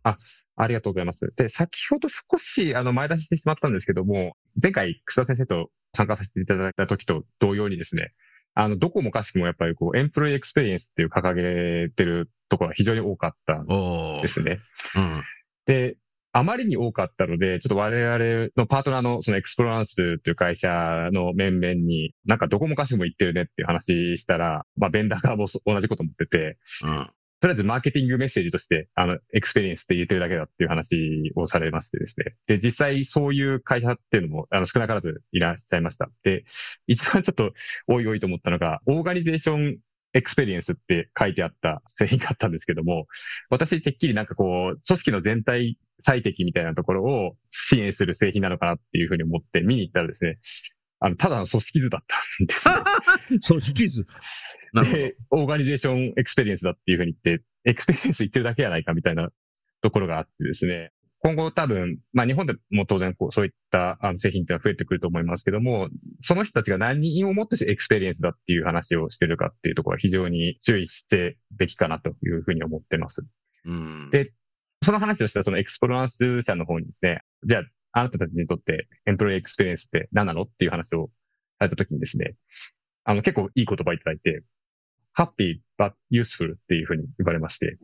[0.55, 1.33] ありがとうございます。
[1.35, 8.13] で、先ほど少し、あの、前出ししてしまったんですけども、前回、楠田先生と参加させていただいた時と同様にですね、
[8.53, 14.59] あの、どこもかしくもやっぱりこう、 employee experience っていう掲げてるところが非常に多かったんですね。
[14.95, 15.23] うん。
[15.65, 15.97] で、
[16.39, 27.09] あまりに多かったので、ちょっと我々のパートナーのその Explorance という会社の面々に、なんかどこもかしこも言ってるねっていう話したら、まあ、ベンダー側もそ同じこと思ってて、うん。
[27.41, 32.35] とりあえずマーケティングメッセージとして、あの、 experience って言ってるだけだっていう話をされましてですね。
[32.47, 36.09] で、実際そういう会社っていうのも、あの、少なからずいらっしゃいました。
[36.23, 36.43] で、
[36.87, 37.53] 一番ちょっと、
[37.87, 39.77] おいおいと思ったのが、 organization
[40.13, 43.07] experience って書いてあった製品があったんですけども、
[43.49, 50.37] 私、てっきりなんかこう、組織の全体最適みたいなところを支援する製品なのかなっていうふうに思って見に行ったらですね、
[50.99, 53.39] あの、ただの組織図だったんですね。
[53.47, 54.05] 組織図。
[54.91, 59.29] で、 organization experience だっていうふうに言って、 experience 言ってるだけやないかみたいな
[59.81, 60.91] ところがあってですね。
[61.21, 65.89] 今後多分、まあ日本でも当然こうそういったあの製品ってのは増えてくると思いますけども、
[66.21, 73.25] その人たちが何をもってして experience だっていう話をしてるかっていうところは非常に注意してべきかなというふうに思ってます。
[73.65, 74.09] うん。
[74.11, 74.31] で
[74.81, 81.09] その話としてはその Explorance 社の方にですね、じゃああなたたちにとって employee experience って何なのっていう話を
[81.59, 82.35] されたときにですね、
[83.03, 84.43] あの結構いい言葉いただいて、
[85.17, 87.77] happy but useful っていうふうに言われまして、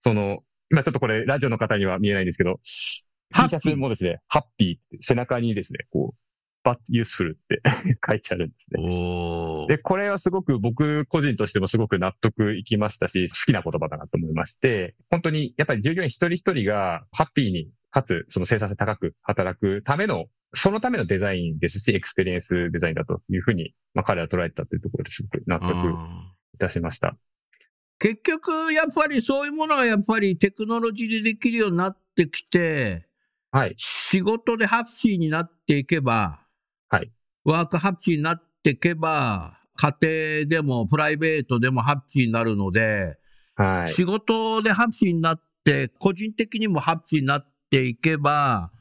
[0.00, 2.60] その、今ちょっとこれラジオの方には見えないんですけど、
[3.32, 7.60] ハ T シャツもですね、ハッピーって背中にですね、こう、but useful って
[8.06, 9.66] 書いてあるんですね。
[9.68, 27.16] で、これはすごく僕個人としてもすごく納得いきましたし、好きな言葉だなと思いまして、本当にやっぱり従業員一人一人がハッピーに、かつその生産性高く働くための、そのためのデザインですし、 experience design だというふうに、まあ彼は捉えてたというところですごく納得いうんたしました。
[27.98, 33.06] 結局、やっぱりそういうものがやっぱりテクノロジーでできるようになってきて、
[33.50, 33.74] はい。
[33.76, 36.40] 仕事でハッピーになっていけば、
[36.88, 37.12] はい。
[37.44, 39.96] ワークハッピーになっていけば、家
[40.42, 43.16] 庭でもプライベートでもハッピーになるので、
[43.54, 43.92] はい。
[43.92, 48.72] 仕事でハッピーになって、個人的にもハッピーになっていけば、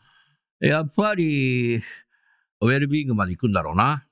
[0.59, 1.81] やっぱり、
[2.61, 4.05] ウェルビーイングまで行くんだろうな。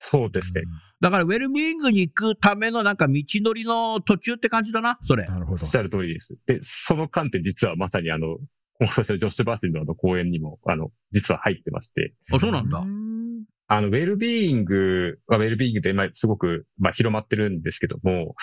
[0.00, 0.62] そうですね。
[1.00, 5.26] だから、ウェルビーイングに行くためのなんか道のりの途中って感じだな、それ。
[5.26, 5.70] なるほどおっ。
[5.70, 6.38] しゃる通りです。
[6.46, 8.38] で、その観点実はまさにあの、
[8.80, 12.78] 今年のジョッシュ・バースリーのあの講演にも、あの、実は入ってまして、あ、そうなんだ。
[12.78, 13.10] うん
[13.72, 18.34] あの、ウェルビーイングはウェルビーイングで今すごく、まあ、広まってるんですけども、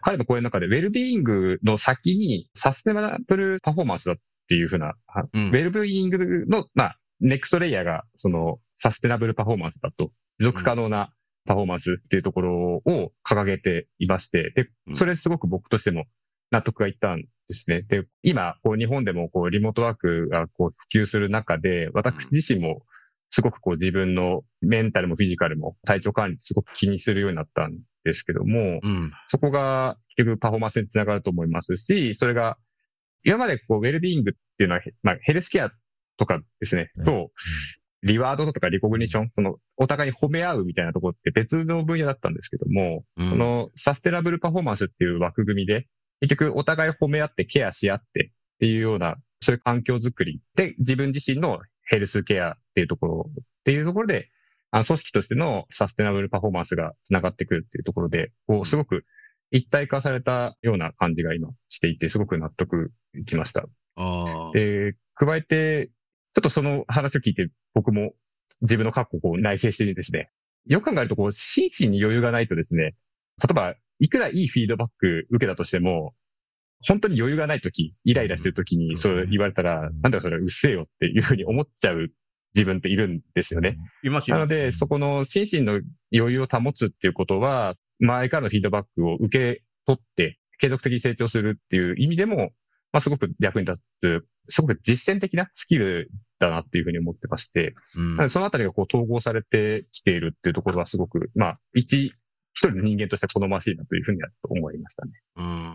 [0.00, 4.16] 彼の講演の中でウェルビーイングの先に sustainable performance だっ
[4.48, 11.12] ていうふうな、あうんウェルビーイングの、まあ、 next layer が、その、 sustainable performance だと、持続可能な
[11.46, 16.06] パフォーマンスっていうところを掲げていまして、でう、んそれすごく僕としても
[16.50, 17.82] 納得がいったんですね。
[17.82, 22.82] で、今、こう、日本でもこう、リモートワークがこう、普及する中で、私自身も、
[23.32, 29.12] すごくこう自分のメンタルもフィジカルも体調管理すごく気にするようになったんですけども、うん。
[29.28, 32.58] そこが結局パフォーマンスにつながると思いますし、それが、
[33.22, 35.70] 今までこう、ウェルビーイングっていうのは、まあ、ヘルスケア
[36.16, 37.30] とかですね、うんと、
[38.02, 43.30] リワードとかリコグニション、その、お互いに褒め合うみたいなところって別の分野だったんですけども、うん。
[43.30, 45.86] このサステナブルパフォーマンスっていう枠組みで、
[46.20, 54.28] 結局お互い褒め合ってケアし合ってっていうような、そういう環境づくりで自分自身のヘルスケアっていうところっていうところで、
[54.70, 59.04] あの組織としてのサステナブルパフォーマンスが繋がってくるっていうところで、こう、すごく
[59.50, 63.66] 一体化されたような感じが今していて、すごく納得いきました。
[64.52, 65.88] で、加えて、
[66.34, 68.12] ちょっとその話を聞いて、僕も
[68.62, 70.30] 自分の過去をこう内省してですね、
[70.66, 72.94] よく考えると、こう、心身に余裕がないとですね、
[73.42, 76.14] 例えば、いくらいいフィードバック受けたとしても、
[76.86, 78.96] 本当に余裕がないとき、イライラしてるときに、うん。
[78.96, 82.08] そう言われたら、なんだよそれ、うっせえよっていうふうに思っちゃう
[82.54, 83.76] 自分っているんですよね。
[84.02, 84.36] いますよ。
[84.36, 85.80] なので、そこの心身の
[86.14, 92.50] 余裕を保つっていうことは、周りからのフィードバックを受け取って、継続的に成長するっていう意味でも、
[92.92, 102.14] まあ、すごく役に立つ、すごく実践的なスキルだなっていうふうに思ってまして、うんそのあたりがこう統合されてきているっていうところはすごく、まあ、一、一
[102.54, 105.12] 人の人間として好ましいなというふうには思いましたね。
[105.36, 105.74] うん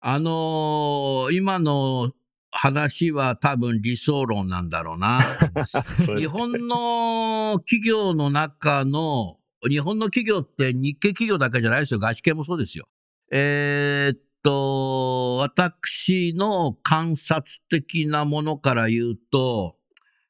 [0.00, 2.12] あのー今の
[2.50, 5.20] 話は多分理想論なんだろうな。
[6.16, 9.38] 日本の企業の中の、
[9.68, 12.00] 日本の企業って日系企業だけじゃないですよ。
[12.00, 12.88] 外資系もそうですよ。
[13.30, 19.76] えーっと、私の観察的なものから言うと、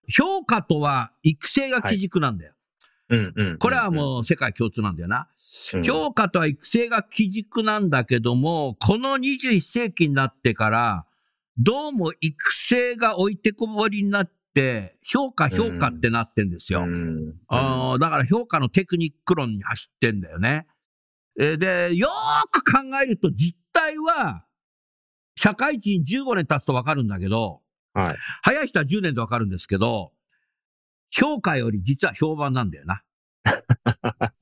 [0.09, 2.55] 評価とは育成が基軸なんだよ。
[3.59, 5.29] これはもう世界共通なんだよな。
[5.75, 11.07] うん、評価とは育成が基軸なんだけども、この21世紀になってから、
[11.57, 16.81] どうも育成が置いてこぼりになって、評価評価ってなってんですよ。
[16.81, 17.35] うん。
[17.49, 20.67] あーだから評価のテクニック論に走ってんだよね。
[21.41, 24.45] えーで、よーく考えると実態は、
[25.37, 27.63] 社会人15年経つとわかるんだけど、
[27.95, 28.17] はい。
[28.43, 30.13] 早い人は10年でわかるんですけど、
[31.11, 33.03] 評価より実は評判なんだよな。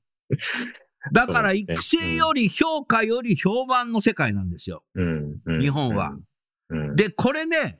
[1.13, 4.83] だから育成より評価より評判の世界なんですよ。
[4.95, 5.39] うん。
[5.45, 6.17] うん日本は。
[6.69, 6.95] うん。
[6.95, 7.79] で、これね、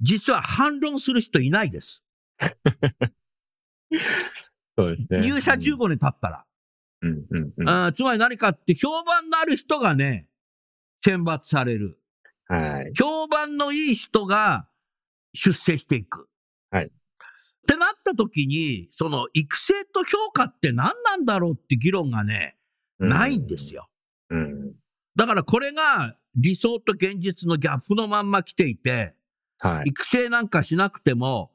[0.00, 2.02] 実は反論する人いないです。
[4.78, 5.20] そうですね。
[5.22, 6.46] 入社15年経ったら。
[7.02, 7.92] うん。
[7.92, 10.26] つまり何かって評判のある人がね、
[11.04, 11.98] 選抜される。
[12.46, 12.92] はい。
[12.98, 14.66] 評判のいい人が
[15.34, 16.28] 出世していく。
[16.70, 22.56] はいってなった時に、その育成と評価って何なんだろうって議論がね、
[22.98, 23.88] ないんですよ。
[24.28, 24.74] うん。
[25.16, 29.14] だからこれが理想と現実のギャップのまんま来ていて、
[29.60, 29.88] はい。
[29.88, 31.52] 育成なんかしなくても、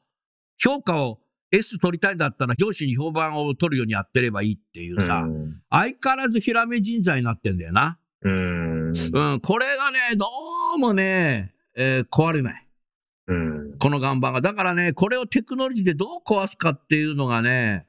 [0.57, 1.19] 評価を
[1.51, 7.99] S 取りたいんだったら上司に評判を取るようにやってればいいっていうさ、うん相変わらずひらめ人材になってんだよな。
[8.89, 9.33] うん。
[9.33, 10.25] うん、これがね、ど
[10.75, 12.67] うもね、えー壊れない。
[13.27, 13.77] うん。
[13.77, 14.41] この岩盤が。
[14.41, 17.85] だからね、これをテクノロジーでどう壊すかっていうのがね、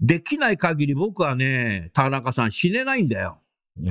[0.00, 3.40] できない限り僕はね、田中さん死ねないんだよ。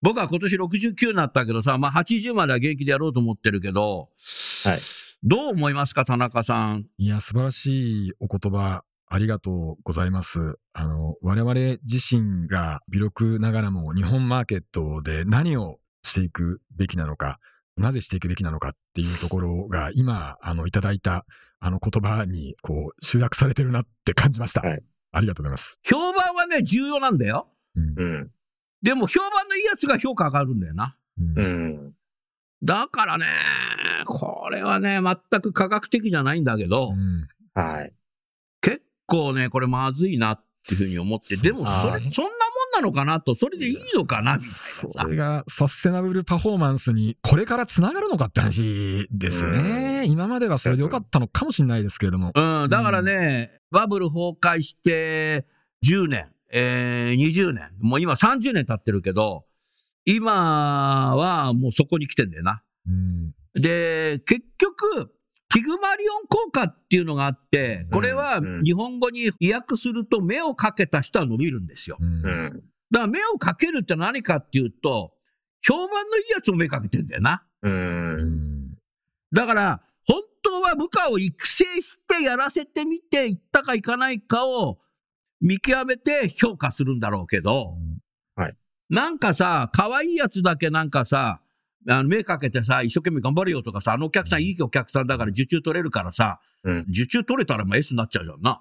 [0.00, 4.10] 僕は今年69になったけどさ、まあ80までは元気でやろうと思ってるけど、
[4.64, 4.78] はい。
[5.24, 6.86] どう思いますか、田中さん？
[6.98, 10.58] いや、素晴らしいお言葉、ありがとうございます。
[10.72, 17.38] あの、我々自身が微力ながらも日本マーケットで何をしていくべきなのか、
[17.76, 21.24] なぜしていくべきなのかっていうところが今、あの、いただいた
[21.60, 24.60] あの言葉にこう集約されてるなって感じました。
[24.60, 25.80] はいありがとうございます。
[25.82, 27.48] 評判はね、重要なんだよ。
[27.76, 28.30] うんうん。
[28.82, 30.96] でも評判のいいやつが評価上がるんだよな。
[31.18, 31.92] うんうん。
[32.62, 33.26] だからね、
[34.04, 37.92] これはね、全く科学的じゃないんだけど、うんはい。
[39.08, 45.04] 結構ね、これまずいなっていうふうに思って、でもそれ、そんなはいもんなのかなと、それでいいのかなみたいなそさ。
[45.04, 50.04] れがサステナブルパフォーマンスにこれからつながるのかって話ですよね。
[50.06, 52.32] 今まではそれでよかったのかもしれないですけれども。
[52.34, 55.46] うん、だからね、バブル崩壊して
[55.86, 59.46] 10年、えー、20年、もう今30年経ってるけど、
[60.04, 62.62] 今はもうそこに来てんだよな。
[62.86, 65.12] うんで、結局、
[65.48, 68.62] ピグマリオン効果っていうのがあって、これはうん。
[68.62, 71.96] 日本語に訳すると目をかけた人は伸びるんですよ。
[72.90, 75.12] だから目をかけるって何かっていうと、
[75.62, 77.44] 評判のいいやつを目かけてんだよな。
[79.32, 84.78] だから、本当は部下を育成してやらせてみて、いったかいかないかを
[85.40, 87.76] 見極めて評価するんだろうけど、
[88.90, 91.40] なんかさ、可愛いやつだけなんかさ、
[91.90, 96.86] あの目かけてさ、一生懸命頑張れよとかさ、あのお客さんいいお客さんだから受注取れるからさ、うん。
[96.90, 98.60] 受注取れたらもう S になっちゃうじゃんな。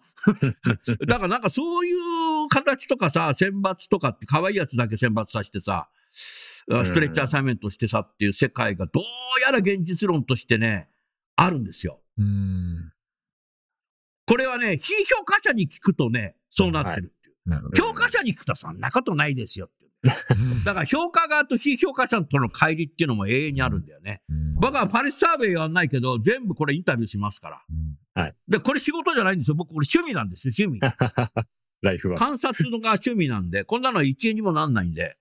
[1.08, 9.04] だからなんかそういう形とかさ、選抜とかって可愛いやつだけ選抜させてさ、ストレッチアサイメントしてさっていう世界がどう
[9.42, 10.90] やら現実論としてね、
[11.36, 12.02] あるんですよ。
[12.18, 12.94] うん
[14.26, 17.50] これはね、非評価者に聞くとね、そうなってるっていう。
[17.50, 17.84] なるほど。
[17.88, 19.87] 評価者に聞くとそんなことないですよって。
[20.66, 24.22] だから評価側と非評価者との乖離っていうのも永遠にあるんだよね。
[24.30, 27.62] うん僕はパリスサーベイやんないけど、全部これインタビューしますから。
[27.70, 27.98] うん
[28.48, 29.56] で、これ仕事じゃないんですよ。
[29.56, 30.80] 僕これ趣味なんですよ、趣味。
[31.84, 32.18] ライフは。
[32.18, 35.16] 観察のが趣味なんで、こんなのは一円にもなんないんで。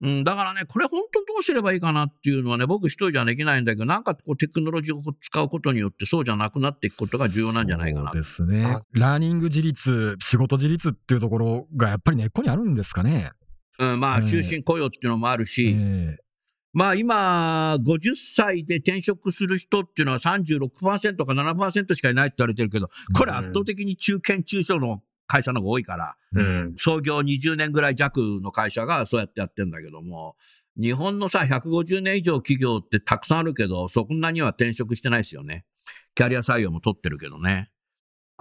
[0.00, 8.20] うん、だからね、これ本当にどうすればいいかなっていうのはね、僕一人じゃできないんだけど、なんかこうテクノロジーを使うことによってそうじゃなくなっていくことが重要なんじゃないかなそう。
[8.20, 8.82] ですねあ。
[8.92, 13.30] ラーニング自立、仕事自立っていうところがやっぱり根っこにあるんですかね。
[13.78, 16.16] うん、まあ、ええ終身雇用っていうのもあるし、え
[16.74, 26.74] まあ今、50歳で転職する人っていうのは36%か7%しかいないって言われてるけど、これ圧倒的に中堅中小の会社の方が多いから、うん。
[26.76, 30.34] 創業20年ぐらい弱の会社がそうやってやってんだけども、
[30.76, 35.64] 日本のさ、150年以上企業ってたくさんあるけど、そんなには転職してないですよね。
[36.16, 37.70] キャリア採用も取ってるけどね。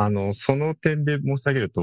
[0.04, 1.82] あの、その点で申し上げると、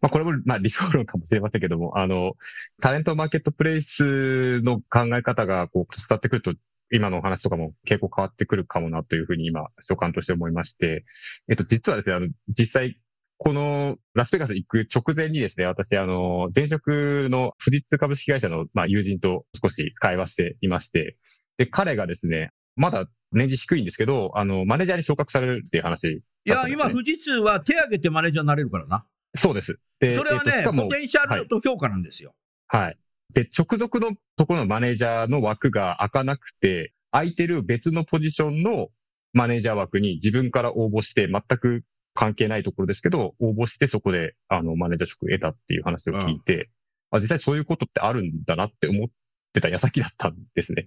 [0.00, 2.32] まあ、これも、まあ、理想論かもしれませんけども、あの、
[2.80, 6.54] タレントマーケットプレイスの考え方が、こう、伝わってくると、
[6.90, 11.04] 今のお話とかも結構変わってくるかもなというふうに今、所感として思いまして、
[11.50, 12.98] えっと、実はですね、あの、実際、
[13.36, 21.16] このラスベガス行く直前にですね、私、あの、前職の富士通株式会社の、まあ、友人と少し会話していまして、
[21.58, 29.04] で、彼がですね、まだ年次低いんですけど、あの、マネージャーに昇格されるっていう話や、今、富士通は手挙げてマネージャーになれるからな。
[29.34, 29.78] そうです。
[30.00, 32.34] でそれはね、えっポテンシャルと評価なんですよ。
[32.68, 32.98] はい。
[33.34, 38.88] で、直属のところのマネージャーの枠が開かなくて、空いてる別のポジションの
[39.32, 41.84] マネージャー枠に自分から応募して、全く
[42.14, 46.70] 関係ないところですけど、応募してそこで、あの、マネージャー職得たっていう話を聞いて、
[47.10, 49.08] あ、実際そういうことってあるんだなって思っ
[49.52, 50.86] てた矢先だったんですね。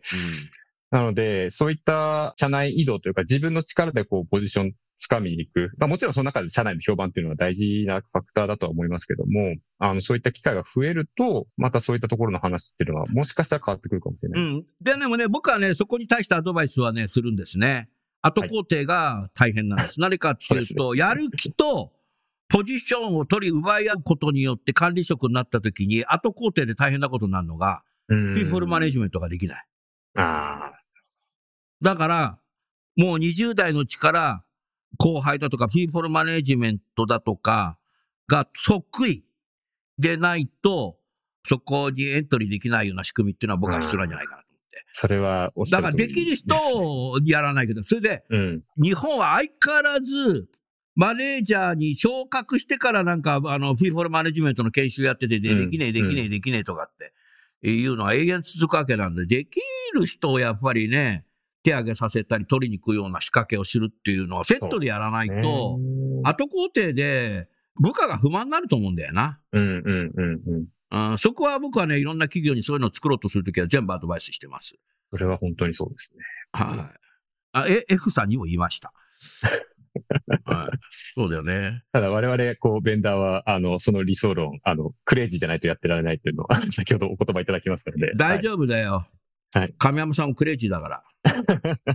[0.92, 4.74] なので、そういった社内移動というか、自分の力でこう、ポジション
[5.10, 5.72] 掴みに行く。
[5.78, 14.42] まあもちろんその中で社内の評判っていうのは大事なファクターだとは思いますけども、あの、そういった機会が増えると、またそういったところの話っていうのは、もしかしたら変わってくるかもしれない。
[14.42, 14.66] うん。
[14.82, 17.90] で、でもね、僕はね、そこに対してアドバイスはね、するんですね。
[18.22, 20.00] 後工程が大変なんです。
[20.00, 21.92] 何かっていうと、やる気と、
[22.50, 29.66] ポジションを取り奪い合うことによって管理職になった時に、後工程で大変なことになるのが、うんピープルマネジメントができない。
[30.16, 30.74] あ
[31.82, 32.40] だから、
[32.98, 34.44] もう20代のうちから、
[34.98, 37.78] 後輩だとか、ピープルマネジメントだとか、
[38.28, 39.26] が得意
[39.98, 40.98] でないと、
[41.46, 44.78] そこにエントリーできないような仕組みっていうのは僕は必要なんじゃないかなと思って。
[44.78, 48.64] あ、それはおっしゃだからできる人をやらないけど、それで、うん。
[48.78, 50.48] 日本は相変わらず、
[50.96, 57.14] マネージャーに昇格してからなんか、あの、フィーフォルマネジメントの研修やってて、できねえ、できねえ、できねえとかって、
[57.68, 59.60] いうのは永遠続くわけなんで、でき
[59.94, 61.26] る人をやっぱりね、
[61.64, 65.80] 手上げさせたり取りに行くような仕掛けをするっていうのはセットでやらないと、
[66.24, 67.48] 後工程で
[67.80, 69.40] 部下が不満になると思うんだよな。
[69.52, 70.42] うんうんうん
[70.92, 71.12] うん。
[71.12, 74.76] うん、そこは僕はね、いろんな企業にそういうのを作ろうとするときは全部アドバイスしてます。
[75.10, 76.24] それは本当にそうですね。
[76.52, 77.02] はい。
[77.54, 78.92] あ、え、F さんにも言いました。
[80.46, 80.78] はい。
[81.16, 81.84] そうだよね。
[81.92, 88.14] ただ我々、こう、ベンダーは、あの、その理想論、あの、クレイジーじゃないとやってられないっていうのを、 先ほどお言葉いただきましたので。
[88.16, 88.92] 大丈夫だよ。
[88.94, 89.21] はい
[89.78, 91.04] 亀山さんもクレイジーだから。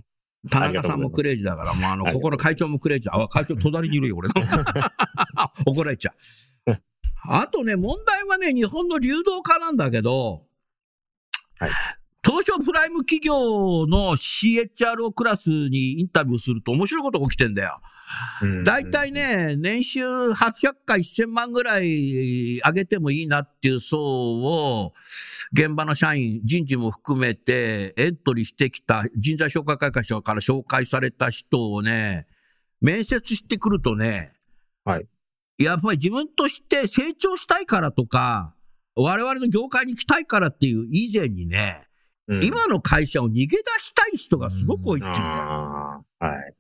[0.51, 3.21] 田中さんもクレイジーだから、もうあの、ここの会長もクレイジー。
[3.21, 4.35] あ、会長隣にいるよ、俺の。
[5.67, 6.13] 怒られちゃ
[6.67, 6.73] う。
[7.29, 10.45] あとね、問題はね、日本の流動化なんだけど、
[11.59, 11.71] はい
[12.37, 17.81] 東証プライム企業の CHRO クラスにインタビューすると面白いことが起きてんだよ。
[18.43, 24.93] うん大体、ね、年収800回1000万ぐらい上げてもいいなっていう層を、
[25.53, 32.27] 現場の社員、人事も含めてエントリーしてきた人材紹介会社から紹介された人をね、
[32.83, 34.33] 面接してくるとね、
[34.85, 35.07] はい。
[35.59, 38.55] やっぱり自分として成長したいからとか、
[38.95, 41.87] 我々の業界に来たいからっていう以前にね、
[42.29, 46.05] うん今の会社を逃げ出したい人がすごく多いっていうんだよ。
[46.19, 46.55] はい。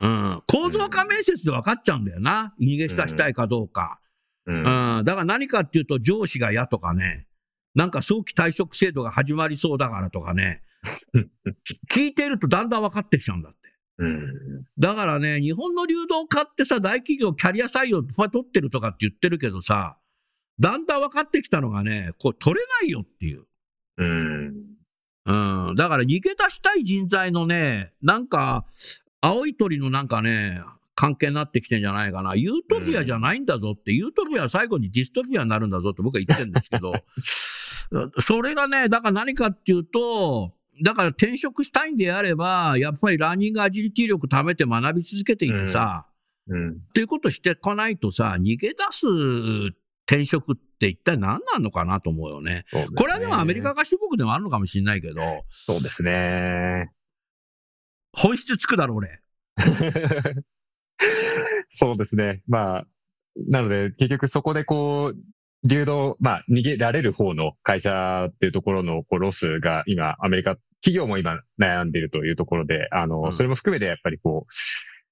[0.00, 0.42] うん。
[0.46, 2.54] 構造化面接で分かっちゃうんだよな。
[2.60, 4.00] 逃げ出したいかどうか。
[4.46, 5.04] うんうん。
[5.04, 7.26] だから何かっていうと上司が嫌とかね。
[7.74, 10.62] なんか早期退職制度が始まりそうだからとかね。
[11.92, 13.58] 聞いてるとだんだん分かってきちゃうんだって。
[13.98, 14.64] うん。
[14.78, 19.98] だからね、日本の流動化ってさ、大企業キャリア採用取ってるとかって言ってるけどさ、
[20.58, 23.46] だんだん分かってきたのがね、こう取れないよっていう。
[23.98, 24.70] うん。
[25.26, 25.74] うん。
[25.74, 28.66] だから逃げ出したい人材のね、なんか、
[29.20, 30.62] 青い鳥のなんかね、
[30.94, 32.34] 関係になってきてんじゃないかな。
[32.36, 36.92] ユートピアじゃないんだぞって、ユートピアは最後にディストピアになるんだぞって僕は言ってるんですけど、
[38.20, 46.06] それがね、だから何かっていうと、だから転職したいんであれば、やっぱりラーニングアジリティ力貯めて学び続けていてさ、
[46.48, 46.70] うん。
[46.70, 49.06] っていうことしてこないとさ、逃げ出す
[50.06, 52.64] 転職って一体何なのかなと思うよね。
[52.72, 55.20] ねこれはでもアメリカ合衆国でもあるのかもしれないけど、
[55.50, 56.90] そうですね。
[58.12, 59.20] 本質つくだろ、俺。
[61.70, 62.42] そうですね。
[62.48, 62.86] まあ、
[63.48, 65.16] なので、結局そこでこう、
[65.68, 74.52] 流動、まあ、逃げられる方の会社っていうところのこうロスが今、アメリカ、企業も今悩んでいるというところで、あの、うんそれも含めてやっぱりこう、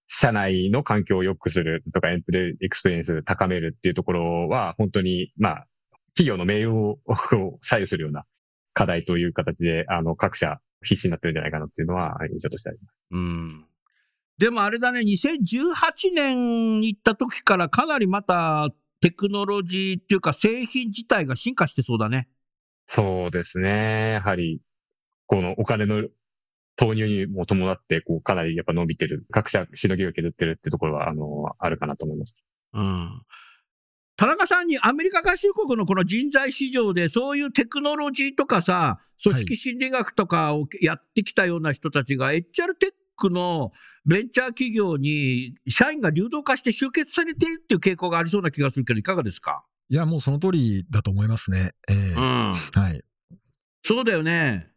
[0.08, 5.66] 社内の環境を良くするとか、 employee experience 高めるっていうところは、本当に、まあ、
[6.16, 6.98] 企業の命運を
[7.62, 8.24] 左右するような
[8.72, 12.94] 課題という形で、あの、各社必死になってるんじゃないかなっていうのは印象としてあります。
[13.10, 13.64] うん。
[14.38, 18.68] でもあれだね、2018年に行った時からかなりまた
[19.00, 22.28] テクノロジーっていうか製品自体が進化してそうだね。
[22.86, 24.12] そうですね。
[24.12, 24.60] やはり、
[25.26, 26.08] このお金の
[26.78, 29.26] 投入にも伴って、こう、かなりやっぱ伸びてる。
[29.32, 32.44] 各社しのぎを削ってるってところは、あの、あるかなと思います。
[32.72, 33.22] うん。
[34.16, 42.42] 田中さんにアメリカ合衆国のこの人材市場でそういうテクノロジーとかさ、組織心理学とかをやってきたような人たちが HR
[42.78, 43.70] テックの
[44.06, 49.64] ベンチャー企業に社員が流動化して集結されているっていう傾向がありそうな気がするけどいかがですか？
[49.88, 51.72] いや、もうその通りだと思いますね。
[51.88, 52.52] ええうん。
[52.54, 53.02] はい。
[53.84, 54.68] そうだよね。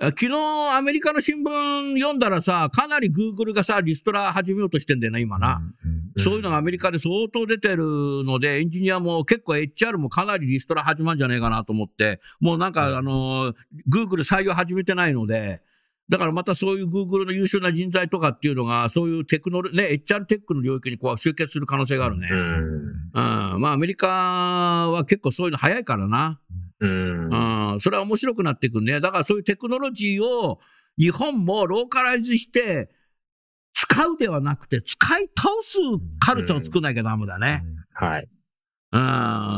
[0.00, 0.34] あ昨日
[0.76, 5.60] アメリカの新聞読んだらさ、かなりグーグルがさ、リストラ始めようとしてんだよな、今な。
[6.18, 7.84] そういうのがアメリカで相当出てる
[8.24, 13.52] ので、エンジニアも結構 HR もかなりリストラ始まるんじゃないかなと思って、もうなんか、あの、
[13.92, 15.62] Google 採用始めてないので、
[16.08, 22.28] だからまたそういう Google の優秀な人材とかっていうのが、そういうテクノロね、HR テックの領域にこう集結する可能性があるね。
[22.30, 23.56] ううん。
[23.56, 23.60] ん。
[23.60, 26.40] まあアメリカは結構そういうの早いからな。
[26.80, 27.28] うん。
[27.78, 27.80] うん。
[27.80, 29.00] それは面白くなってくるね。
[29.00, 30.58] だからそういうテクノロジーを
[30.98, 32.90] 日本もローカライズして、
[33.74, 35.78] 使うではなくて、使い倒す
[36.18, 37.62] カルチャーを作んなきゃダメだね。
[37.94, 38.28] はい。
[38.92, 38.98] う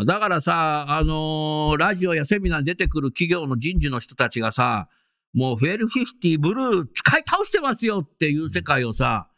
[0.03, 0.07] ん。
[0.07, 4.89] だからさ、あのーラジオやセミナーに出てくる企業の人事の人たちがさ、
[5.33, 9.29] もうフェルフィフティブルー使い倒してますよっていう世界をさ、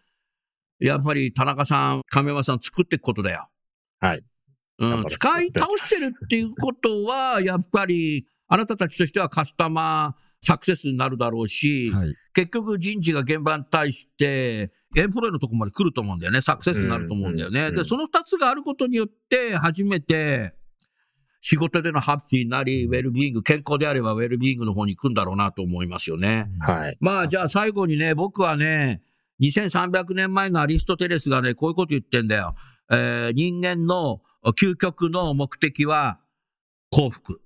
[0.81, 3.49] やっぱり田中さん、亀山さん作っていくことだよ。
[4.01, 4.25] はい。
[4.79, 12.15] うん、使い倒してるっていうことは、やっぱり、あなたたちとしてはカスタマーサクセスになるだろうし、はい。
[12.35, 16.43] 結局人事が現場に対して、エンプロイのところまで来ると思うんだよね。
[16.43, 17.73] サクセスになると思うんだよね。
[17.73, 20.55] で、その二つがあることによって、初めて、
[21.41, 26.51] 仕事でのハッピーになり、ウェルビーイング、健康であればウェルビーイングの方に行くんだろうなと思いますよね。
[26.61, 26.97] はい。
[27.01, 29.01] まあ、じゃあ最後にね、僕はね、
[29.41, 32.55] 2300年前のアリストテレスがね、こういうこと言ってんだよ。
[32.91, 34.21] えー人間の
[34.61, 36.21] 究極の目的は
[36.91, 37.41] 幸福。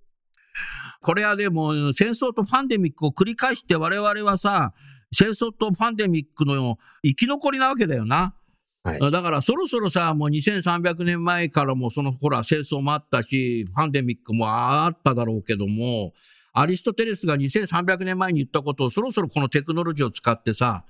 [1.07, 4.75] これはでも、戦争とパンデミックを繰り返して我々はさ、
[5.15, 8.35] 戦争とパンデミックの生き残りなわけだよな。
[8.83, 16.13] はいだからそろそろさ、もう2300年前からもそのほら戦争もあったし、パンデミックもあっただろうけども、
[16.53, 20.85] アリストテレスが2300年前に言ったことをそろそろこのテクノロジーを使ってさ、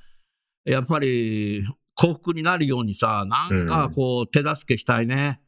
[0.65, 1.63] やっぱり
[1.95, 5.41] 幸福になるようにさ、なんかこう手助けしたいね。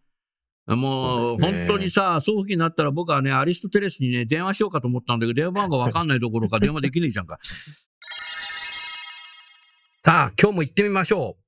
[0.76, 7.38] もう本当にさ、そういう気になったら僕はね、アリストテレスにね、電話しようかと思ったんだけど、電話番号わかんないどころか 電話できねえじゃんか。
[10.04, 11.42] さあ、今日も行ってみましょう。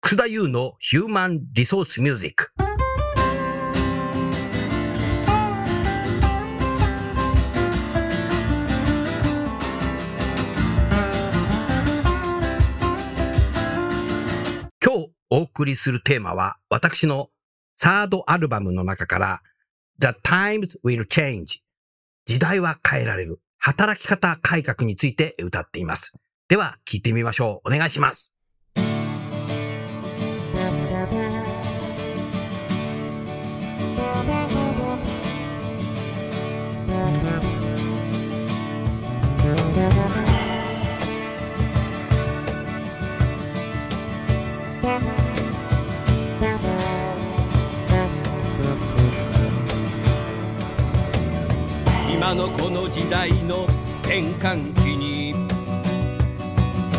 [0.00, 2.52] 楠田優のヒューマンリソースミュージック。
[14.82, 17.28] 今日お送りするテーマは、私の
[17.76, 19.42] サードアルバムの中から、
[19.98, 21.60] The Times Will Change
[22.26, 26.12] 時代は変えられる働き方改革について歌っています。
[26.48, 27.68] では、聞いてみましょう。
[27.68, 28.33] お願いします。
[52.34, 53.64] のこの時代の
[54.02, 55.34] 転換期に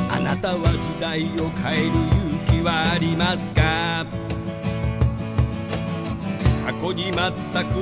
[0.09, 0.57] あなたは
[0.95, 4.05] 時代を変える勇気はありますか？
[6.65, 7.13] 過去に全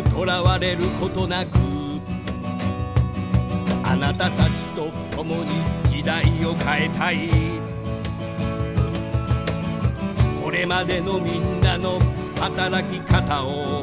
[0.04, 1.60] くとらわれることなく
[3.84, 5.52] あなたたちと共に
[5.90, 7.30] 時代を変えたい。
[10.44, 12.00] これまでのみんなの
[12.40, 13.82] 働き方を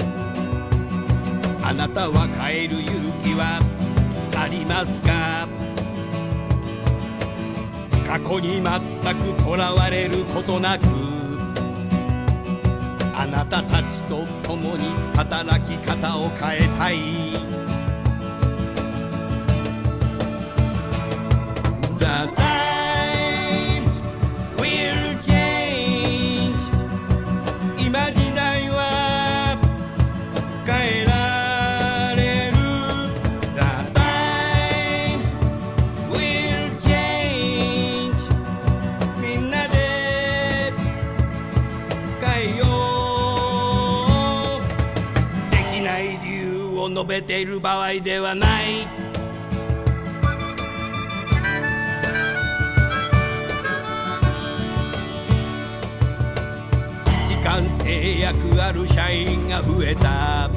[1.62, 3.61] あなたは変える勇気は
[4.36, 5.46] ありますか？
[8.06, 10.84] 過去に全くとらわれることなく
[13.14, 16.96] あなたたちと共に働き方を変えたい。
[22.00, 22.69] The times
[47.61, 48.86] 場合ではない。
[57.28, 60.44] 時間制約ある社員が増えた。
[60.44, 60.50] あ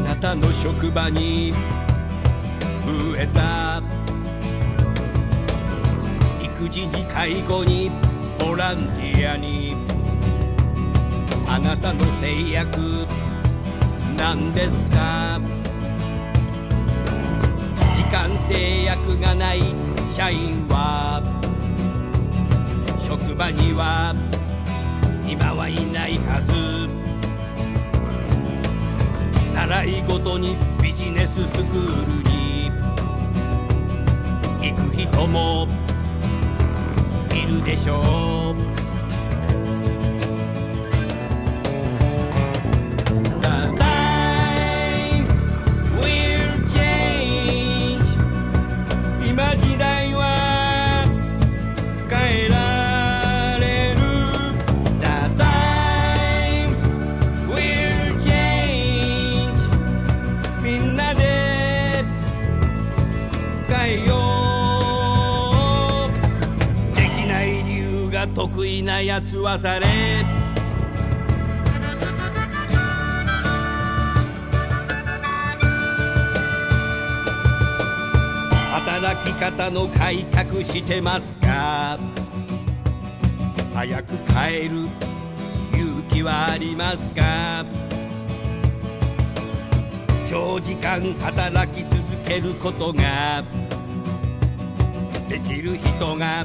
[0.00, 1.52] なたの職場に
[2.86, 3.82] 増えた。
[6.40, 7.90] 育児に介護に
[8.38, 9.74] ボランティアに。
[11.48, 12.78] あなたの制約
[14.18, 15.40] なんですか？
[17.96, 19.62] 時間制約がない
[20.10, 21.22] 社員は
[23.00, 24.14] 職場には
[25.26, 26.88] 今はいないはず。
[29.54, 32.70] 習い事にビジネススクールに
[34.60, 35.68] 行く人も
[37.32, 38.77] いるでしょう。
[68.34, 69.86] 得意なやつはされ。
[78.72, 81.98] 働き方の改革してますか？
[83.74, 84.88] 早く帰る
[85.72, 87.64] 勇気はありますか？
[90.28, 93.42] 長時間働き続けることが
[95.28, 96.44] できる人が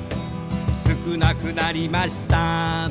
[0.85, 2.89] 少なくなりました。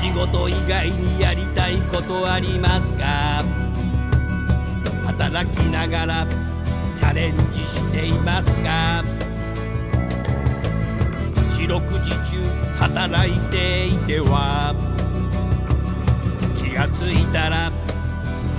[0.00, 3.44] 仕事以外にやりたいことありますか？
[5.06, 6.26] 働きながら
[6.96, 9.04] チャレンジしていますか？
[11.58, 12.44] 四六時中
[12.78, 14.74] 働いていては
[16.60, 17.70] 気がついたら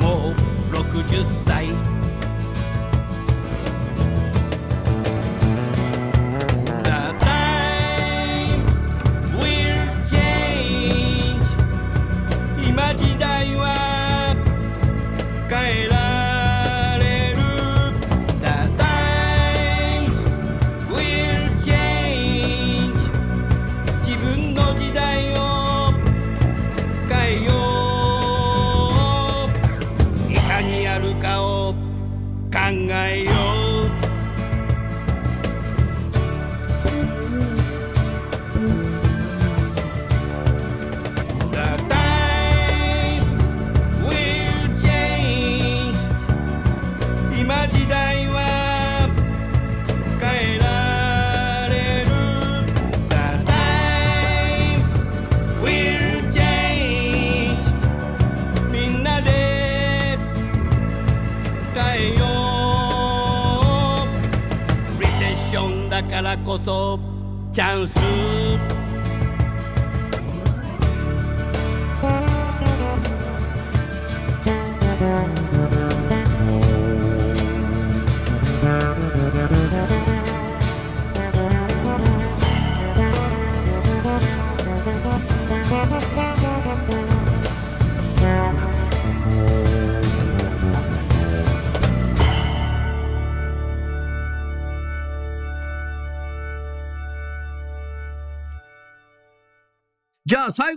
[0.01, 0.33] もう
[0.73, 1.92] 60歳。
[66.63, 66.97] そ
[67.51, 68.82] チャンス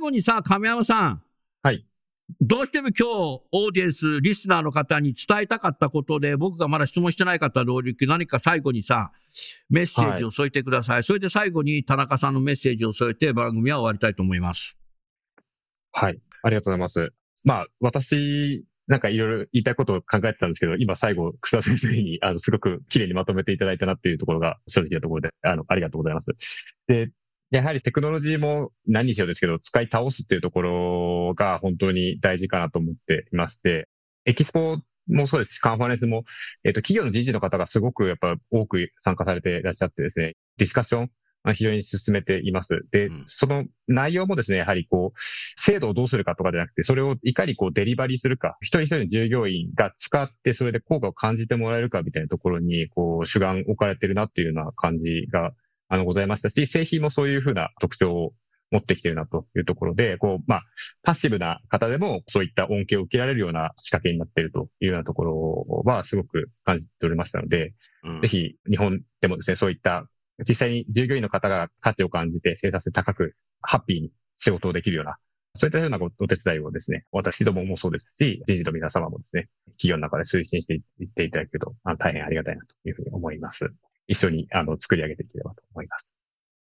[0.07, 1.23] 後にさ、亀山さん。
[1.63, 1.85] はい。
[2.41, 9.13] どうしても今日、オーディエンス、リスナーの方に伝えたかったことで、僕がまだ質問してない方同僚何か最後にさ、
[9.69, 11.05] メッセージを添えてください。
[11.05, 14.77] それで最後に田中さんのメッセージを添えて番組は終わりたいと思います。
[15.93, 16.21] はい。
[16.43, 17.13] ありがとうございます。
[17.45, 26.33] まあ、私、なんかいろいろ言いたいことを考えてたんですけど、今最後、草先生に、あの、すごく綺麗にまとめていただいたなっていうところが正直なところで、あの、ありがとうございます。
[26.87, 27.11] で、
[27.51, 33.89] やはりテクノロジーも何にしろですけど、使い倒すっていうところが本当に大事かなと思っていまして、
[34.25, 34.79] エキスポ
[35.09, 36.25] もそうですし、カンファレンスも、
[36.65, 41.11] えっ、と、企業の人事の方がすごくやっぱ多く参加されていらっしゃってですね、ディスカッション、
[41.45, 42.85] あ非常に進めています。
[42.91, 45.19] で、うんその内容もですね、やはりこう、
[45.57, 55.53] 制度をどうするかとかじゃなくて、それをいかにこうデリバリーするか、一人一人の従業員が使って、それで効果を感じてもらえるかみたいなところに、こう、主眼置かれてるなっていうような感じが、
[55.89, 58.33] あの、ございましたし、製品もそういうふうな特徴を
[58.71, 60.63] 持ってきてるなというところで、こう、まあ、
[61.03, 70.09] パッシブな方でもそういった恩恵を受けられるような仕掛けになっているというようなところはすごく感じておりましたので、うんぜひ日本でもですね、そういった
[70.49, 75.17] 実際に従業員の方が価値を感じて生産性高く、ハッピーに仕事をできるような、
[75.55, 83.71] そういったようなお手伝いをですね、私どももそうですし、人事の皆様もですね、企業の中で推進していっていただけると、大変ありがたいなというふうに思います。
[84.09, 86.15] 一緒に、あの、作り上げていければと思います。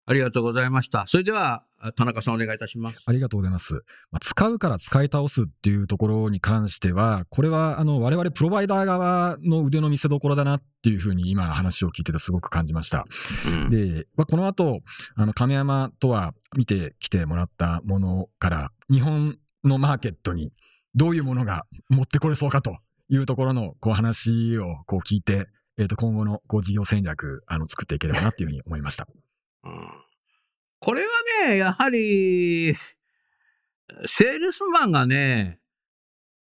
[0.07, 1.07] ありがとうございました。
[1.07, 1.65] それでは、
[1.97, 3.05] 田中さんお願いいたします。
[3.07, 3.75] ありがとうございます。
[4.11, 13.07] まあ、使うから使い倒すっていうところに関しては、これはあの我々プロバイダー側の腕の見せ所だなっていうふうに今話を聞いててすごく感じました。
[13.47, 14.81] うんで、まあ、この後、
[15.17, 20.53] あの亀山とは見てきてもらったものから、日本のマーケットに
[20.95, 22.77] どういうものが持ってこれそうかと
[23.09, 29.09] いうところのこう話をこう聞いて、えっ、と、今後のこう事業戦略、あの、作っていければなっていうふうに思いました。
[29.65, 30.05] うん
[30.81, 31.09] これは
[31.49, 32.75] ね、やはり、
[34.05, 35.59] セールスマンがね、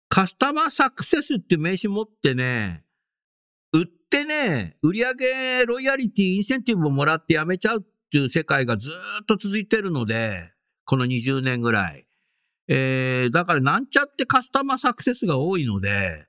[0.07, 2.85] カスタマーサクセスっていう名刺持ってね、
[3.73, 8.89] 売ってね、売上ロイヤリティ、インセンティブをもらって辞めちゃうっていう世界がず
[9.21, 10.53] っと続いてるので、
[10.85, 12.07] この20年ぐらい。
[12.69, 16.25] えー、だからなんちゃってカスタマーサクセスが多いので、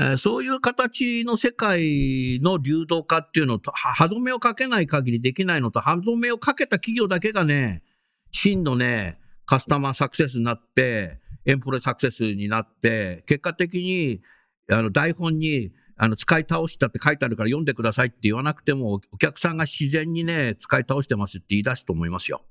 [0.00, 7.82] えーそういう形の世界の流動化っていうのと、は歯止めをかけない限りできないのと、歯止めをかけた企業だけがね、
[8.32, 14.22] 真のね、カスタマーサクセスになって、エンプロイサクセスになって、結果的に、
[14.70, 22.42] あの、台本に、あの、使い倒したって書いてあるから読んでくださいって言わなくても、お客さんが自然にね、使い倒してますって言い出すと思いますよ。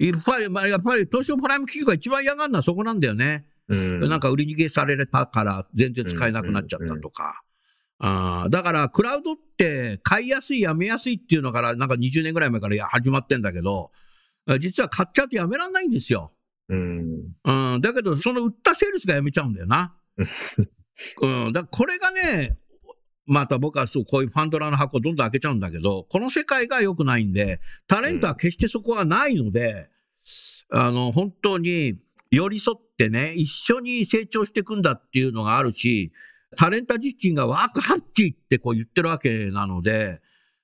[0.00, 3.44] やっぱり、まあ、やっぱり、東証プライム企業が一番嫌がるのはそこなんだよね。
[3.68, 4.00] うん。
[4.00, 7.42] なんか売り逃げされたから全然使えなくなっちゃったとか。
[7.98, 13.90] だから、クラウドって買いやすい、やめやすいっていうのから、なんか20年ぐらい前からや始まってんだけど、
[14.48, 16.32] あ実は買っちゃうとやめらんないんですよ。
[16.68, 17.32] うん。
[17.44, 19.94] うん、だけど、その売ったセールスがやめちゃうんだよな。
[21.20, 22.58] うん、だこれがね、
[23.26, 29.90] また僕はそう、こういうファンドラの箱をどんどん開けちゃうんだけど、この世界が良くないんで、タレントは決してそこはないので、
[30.70, 31.98] あの、本当に
[32.30, 36.12] 寄り添っってね、一緒に成長していくんだっていうのがあるし、
[36.56, 40.20] タレント自身がワークハッチってこう言ってるわけなので、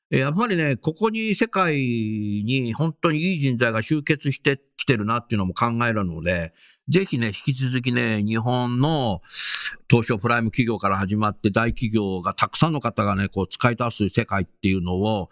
[0.08, 6.52] やっぱりね、ここに世界に本当にいい人材が集結してきてるなっていうのも考えるので、
[6.88, 9.22] ぜひね、引き続きね、日本の
[9.90, 15.30] 東証プライム企業から始まって大企業がたくさんの方がね、こう使い出す世界っていうのを、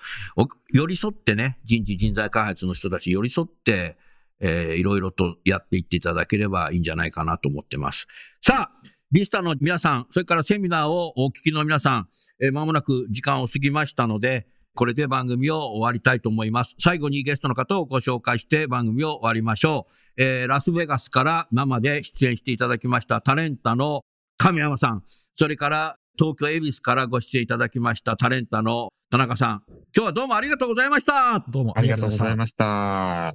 [0.73, 3.97] 寄り添ってね、人事人材開発の人たち寄り添って、
[4.41, 8.07] えーいろいろとやっていっていただければいいんじゃないかなと思ってます。
[8.41, 12.09] さあ、リスターの皆さん、それからセミナーをお聞きの皆さん、
[12.41, 16.77] えー間もなく時間を過ぎましたので、これで番組を終わりたいと思います。
[16.79, 20.23] 最後にゲストの方をご紹介して番組を終わりましょう。
[20.23, 24.03] えーラスベガスから生で出演していただきましたタレンタの
[24.39, 25.03] 神山さん、
[25.35, 29.63] それから東京恵比寿からご出演いただきましたタレンタの田中さん。
[29.95, 31.45] 今日はどうもありがとうございました。
[31.49, 33.35] どうもありがとうございまました。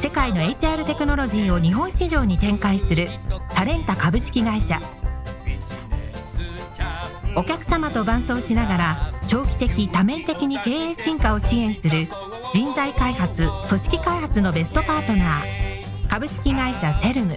[0.00, 3.08] 世界の HR テクノロジーを日本市場に展開する
[3.54, 4.80] タレンタ株式会社。
[7.34, 12.06] お客様と伴走しながら長期的多面的に経営進化を支援する
[12.54, 16.08] 人材開発組織開発のベストパートナー。
[16.08, 17.36] 株式会社セルム。